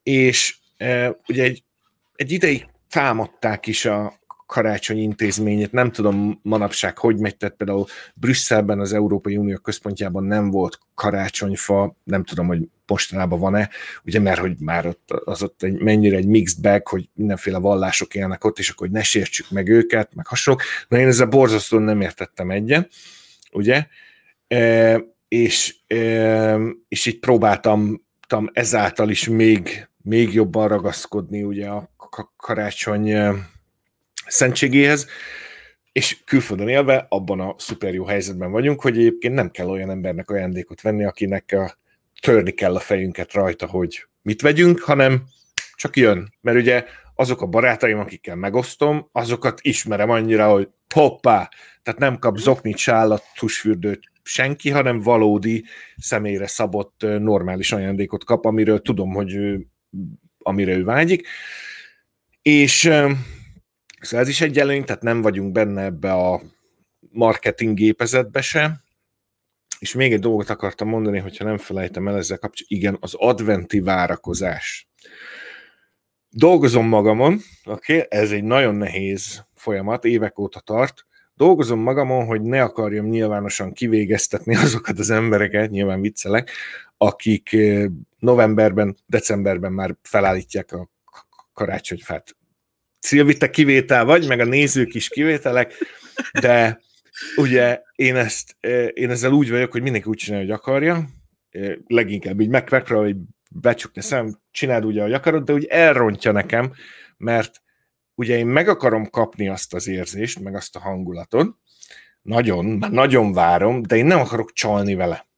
[0.03, 1.63] és e, ugye egy,
[2.15, 4.19] egy ideig támadták is a
[4.49, 10.49] karácsony intézményét, nem tudom manapság, hogy megy, tehát például Brüsszelben, az Európai Unió központjában nem
[10.49, 13.69] volt karácsonyfa, nem tudom, hogy mostanában van-e,
[14.03, 18.15] ugye mert hogy már ott, az ott egy, mennyire egy mixed bag, hogy mindenféle vallások
[18.15, 20.63] élnek ott, és akkor hogy ne sértsük meg őket, meg hasonlók.
[20.87, 22.87] Na én ezzel borzasztóan nem értettem egyen,
[23.51, 23.85] ugye?
[24.47, 31.89] E, és, e, és így próbáltam tam ezáltal is még, még jobban ragaszkodni ugye a
[32.37, 33.33] karácsony e,
[34.29, 35.07] szentségéhez,
[35.91, 40.29] és külföldön élve abban a szuper jó helyzetben vagyunk, hogy egyébként nem kell olyan embernek
[40.29, 41.77] ajándékot venni, akinek a
[42.21, 45.23] törni kell a fejünket rajta, hogy mit vegyünk, hanem
[45.75, 46.33] csak jön.
[46.41, 51.49] Mert ugye azok a barátaim, akikkel megosztom, azokat ismerem annyira, hogy hoppá,
[51.83, 55.63] tehát nem kap zoknit, sállat, tusfürdőt senki, hanem valódi
[55.97, 59.67] személyre szabott normális ajándékot kap, amiről tudom, hogy ő,
[60.37, 61.27] amire ő vágyik.
[62.41, 62.91] És
[64.01, 66.41] szóval ez is egy előny, tehát nem vagyunk benne ebbe a
[67.11, 68.83] marketing gépezetbe se,
[69.79, 72.79] és még egy dolgot akartam mondani, hogyha nem felejtem el ezzel kapcsolatban.
[72.79, 74.87] Igen, az adventi várakozás.
[76.29, 78.19] Dolgozom magamon, oké, okay?
[78.19, 81.05] ez egy nagyon nehéz folyamat, évek óta tart.
[81.33, 86.51] Dolgozom magamon, hogy ne akarjam nyilvánosan kivégeztetni azokat az embereket, nyilván viccelek,
[86.97, 87.85] akik eh,
[88.17, 90.89] novemberben, decemberben már felállítják a
[91.53, 92.35] karácsonyfát.
[92.99, 95.73] Szilvi, te kivétel vagy, meg a nézők is kivételek,
[96.41, 96.79] de
[97.35, 98.55] ugye én, ezt,
[98.93, 101.09] én ezzel úgy vagyok, hogy mindenki úgy csinálja, hogy akarja,
[101.87, 103.15] leginkább így meg, megpróbál, hogy
[103.51, 106.73] becsukni szem, csináld úgy, ahogy akarod, de úgy elrontja nekem,
[107.17, 107.61] mert
[108.15, 111.55] ugye én meg akarom kapni azt az érzést, meg azt a hangulatot,
[112.21, 115.28] nagyon, már nagyon várom, de én nem akarok csalni vele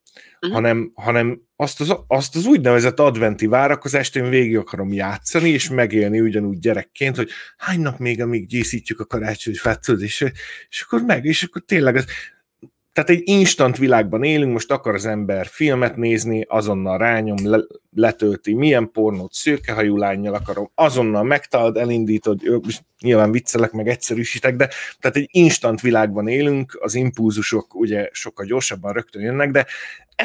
[0.41, 0.53] uh-huh.
[0.53, 6.19] hanem, hanem azt, az, azt az úgynevezett adventi várakozást én végig akarom játszani, és megélni
[6.19, 10.25] ugyanúgy gyerekként, hogy hány nap még, amíg gyészítjük a karácsony fátszót, és,
[10.69, 12.05] és akkor meg, és akkor tényleg ez,
[12.93, 17.59] tehát egy instant világban élünk, most akar az ember filmet nézni, azonnal rányom, le,
[17.91, 22.41] letölti, milyen pornót, szőkehajú lányjal akarom, azonnal megtalad, elindítod,
[23.01, 24.69] nyilván viccelek, meg egyszerűsítek, de
[24.99, 29.65] tehát egy instant világban élünk, az impulzusok ugye sokkal gyorsabban rögtön jönnek, de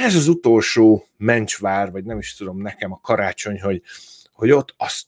[0.03, 3.83] ez az utolsó mencsvár, vagy nem is tudom nekem a karácsony, hogy,
[4.33, 5.07] hogy ott azt,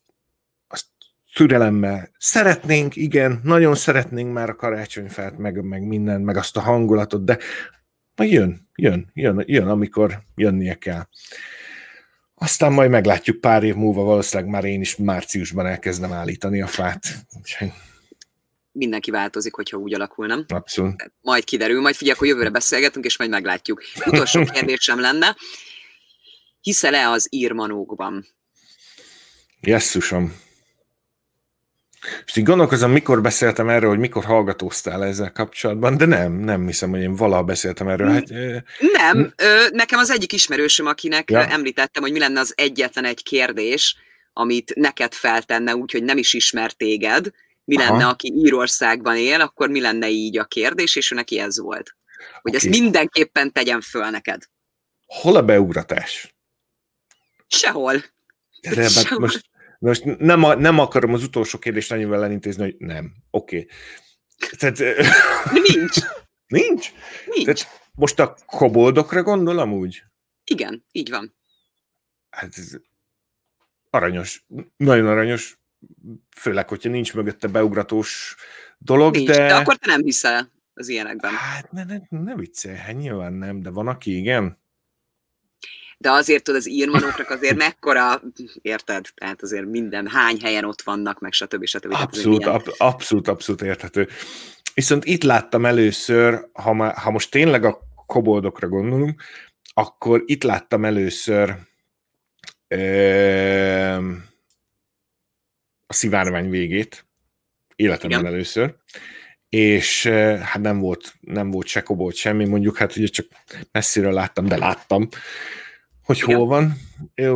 [0.68, 0.86] azt
[1.34, 7.24] türelemmel szeretnénk, igen, nagyon szeretnénk már a karácsonyfát, meg, meg minden, meg azt a hangulatot,
[7.24, 7.38] de
[8.16, 11.06] majd jön, jön, jön, jön, amikor jönnie kell.
[12.34, 17.00] Aztán majd meglátjuk pár év múlva, valószínűleg már én is márciusban elkezdem állítani a fát.
[18.72, 20.44] Mindenki változik, hogyha úgy alakul, nem?
[20.48, 21.12] Abszolút.
[21.20, 23.82] Majd kiderül, majd figyelj, akkor jövőre beszélgetünk, és majd meglátjuk.
[24.06, 25.36] Utolsó kérdésem lenne,
[26.60, 28.26] hiszel-e az írmanókban?
[29.60, 30.46] Jesszusom.
[32.26, 36.90] És így gondolkozom, mikor beszéltem erről, hogy mikor hallgatóztál ezzel kapcsolatban, de nem, nem hiszem,
[36.90, 38.10] hogy én valaha beszéltem erről.
[38.10, 38.28] Hát,
[38.92, 41.46] nem, ö, nekem az egyik ismerősöm, akinek ja.
[41.46, 43.96] említettem, hogy mi lenne az egyetlen egy kérdés,
[44.32, 47.30] amit neked feltenne, úgyhogy nem is ismer téged,
[47.68, 47.92] mi Aha.
[47.92, 51.96] lenne, aki Írországban él, akkor mi lenne így a kérdés, és ő neki ez volt.
[52.40, 52.68] Hogy okay.
[52.68, 54.42] ezt mindenképpen tegyen föl neked.
[55.06, 56.34] Hol a beugratás?
[57.46, 58.04] Sehol.
[58.60, 59.18] De, Sehol.
[59.18, 63.12] Most, most nem, nem akarom az utolsó kérdést annyival elintézni, hogy nem.
[63.30, 63.56] Oké.
[63.56, 64.56] Okay.
[64.58, 64.78] Tehát,
[65.52, 65.96] Nincs.
[66.46, 66.92] Nincs?
[67.26, 67.44] Nincs.
[67.44, 70.02] Tehát most a koboldokra gondolom úgy?
[70.44, 71.36] Igen, így van.
[72.30, 72.76] Hát ez
[73.90, 74.46] aranyos,
[74.76, 75.57] nagyon aranyos,
[76.36, 78.36] főleg, hogyha nincs mögötte beugratós
[78.78, 79.46] dolog, nincs, de...
[79.46, 81.30] de akkor te nem hiszel az ilyenekben.
[81.30, 84.58] Hát ne, ne, ne viccelj, hát nyilván nem, de van, aki igen.
[86.00, 88.22] De azért tudod, az írmanóknak azért mekkora,
[88.62, 89.06] érted?
[89.14, 91.64] Tehát azért minden, hány helyen ott vannak, meg stb.
[91.64, 91.92] stb.
[91.92, 94.08] Abszolút, ab, abszolút, abszolút érthető.
[94.74, 99.22] Viszont itt láttam először, ha, ma, ha most tényleg a koboldokra gondolunk,
[99.74, 101.56] akkor itt láttam először
[102.68, 103.98] ö,
[105.90, 107.06] a szivárvány végét,
[107.76, 108.32] életemben Igen.
[108.32, 108.74] először,
[109.48, 110.06] és
[110.42, 113.26] hát nem volt, nem volt se kobolt semmi, mondjuk hát ugye csak
[113.72, 115.08] messziről láttam, de láttam,
[116.02, 116.36] hogy Igen.
[116.36, 116.76] hol van,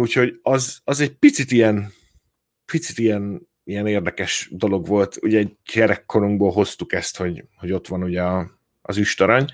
[0.01, 1.93] úgyhogy az, az egy picit ilyen,
[2.65, 8.03] picit ilyen, ilyen érdekes dolog volt, ugye egy gyerekkorunkból hoztuk ezt, hogy, hogy ott van
[8.03, 8.51] ugye a,
[8.83, 9.47] az üstarany,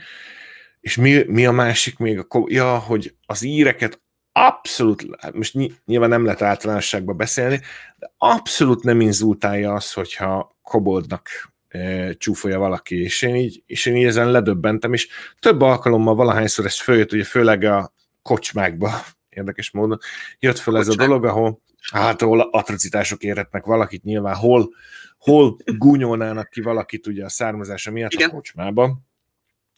[0.81, 2.19] és mi, mi a másik még?
[2.19, 4.01] A, ja, hogy az íreket
[4.47, 7.61] abszolút, hát most nyilván nem lehet általánosságban beszélni,
[7.97, 11.29] de abszolút nem inzultálja az, hogyha koboldnak
[11.69, 15.09] e, csúfolja valaki, és én, így, és én így ezen ledöbbentem, és
[15.41, 19.99] több alkalommal valahányszor ez följött, ugye főleg a kocsmákba, érdekes módon,
[20.39, 21.63] jött fel ez a dolog, ahol
[21.93, 24.75] hát ahol atrocitások érhetnek valakit nyilván, hol,
[25.19, 28.29] hol gúnyolnának ki valakit ugye a származása miatt Igen.
[28.29, 29.07] a kocsmában,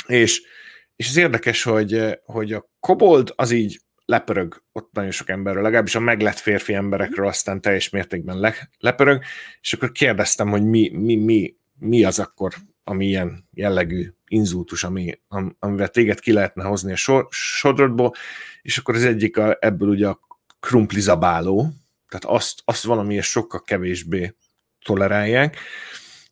[0.07, 0.43] és,
[0.97, 3.81] és ez érdekes, hogy, hogy a kobold az így
[4.11, 9.23] lepörög ott nagyon sok emberről, legalábbis a meglett férfi emberekről aztán teljes mértékben le, lepörög,
[9.61, 12.55] és akkor kérdeztem, hogy mi, mi, mi, mi az akkor,
[12.85, 18.13] ami ilyen jellegű inzultus, ami, am, amivel téged ki lehetne hozni a sor, sodrodból,
[18.63, 20.21] és akkor az egyik a, ebből ugye a
[20.61, 21.73] krumpli zabáló,
[22.09, 24.35] tehát azt, azt valami sokkal kevésbé
[24.85, 25.57] tolerálják,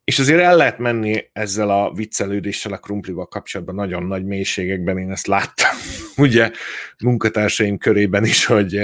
[0.04, 5.10] és azért el lehet menni ezzel a viccelődéssel a krumplival kapcsolatban nagyon nagy mélységekben, én
[5.10, 5.76] ezt láttam,
[6.18, 6.50] ugye
[6.98, 8.80] munkatársaim körében is, hogy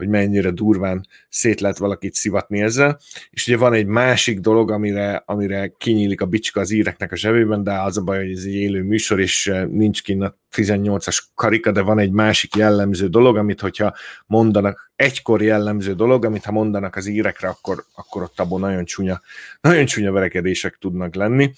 [0.00, 2.98] hogy mennyire durván szét lehet valakit szivatni ezzel.
[3.30, 7.62] És ugye van egy másik dolog, amire, amire kinyílik a bicska az íreknek a zsebében,
[7.62, 11.18] de az a baj, hogy ez egy élő műsor, és eh, nincs kinn a 18-as
[11.34, 13.94] karika, de van egy másik jellemző dolog, amit hogyha
[14.26, 19.20] mondanak, egykor jellemző dolog, amit ha mondanak az írekre, akkor, akkor ott abból nagyon csúnya,
[19.60, 21.52] nagyon csúnya verekedések tudnak lenni.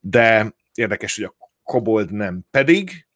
[0.00, 2.40] De érdekes, hogy a kobold nem.
[2.50, 3.06] Pedig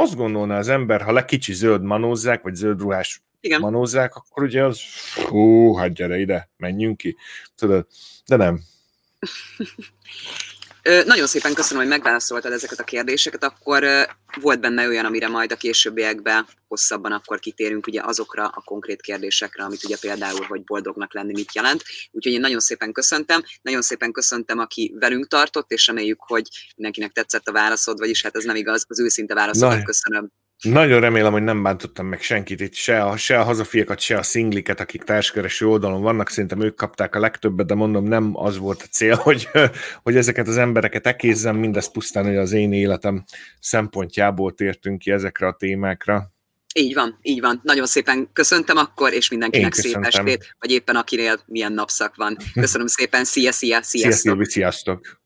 [0.00, 3.60] azt gondolna az ember, ha le kicsi zöld manózzák, vagy zöld ruhás igen.
[3.60, 4.80] manózzák, akkor ugye az,
[5.28, 7.16] hú, hát gyere ide, menjünk ki.
[7.54, 7.86] Tudod,
[8.26, 8.60] de nem.
[11.04, 13.84] Nagyon szépen köszönöm, hogy megválaszoltad ezeket a kérdéseket, akkor
[14.40, 19.64] volt benne olyan, amire majd a későbbiekben hosszabban akkor kitérünk ugye azokra a konkrét kérdésekre,
[19.64, 21.82] amit ugye például, hogy boldognak lenni mit jelent.
[22.10, 27.12] Úgyhogy én nagyon szépen köszöntem, nagyon szépen köszöntem, aki velünk tartott, és reméljük, hogy mindenkinek
[27.12, 30.32] tetszett a válaszod, vagyis hát ez nem igaz, az őszinte válaszodat köszönöm.
[30.62, 34.22] Nagyon remélem, hogy nem bántottam meg senkit itt, se a, se a hazafiakat, se a
[34.22, 38.82] szingliket, akik társkereső oldalon vannak, szerintem ők kapták a legtöbbet, de mondom, nem az volt
[38.82, 39.48] a cél, hogy,
[40.02, 43.24] hogy ezeket az embereket ekézzem, mindezt pusztán, hogy az én életem
[43.60, 46.34] szempontjából tértünk ki ezekre a témákra.
[46.74, 47.60] Így van, így van.
[47.62, 52.36] Nagyon szépen köszöntem akkor, és mindenkinek szép estét, vagy éppen akinél milyen napszak van.
[52.52, 54.12] Köszönöm szépen, szia, szia, sziasztok!
[54.12, 55.24] Szia, Szilvi, sziasztok!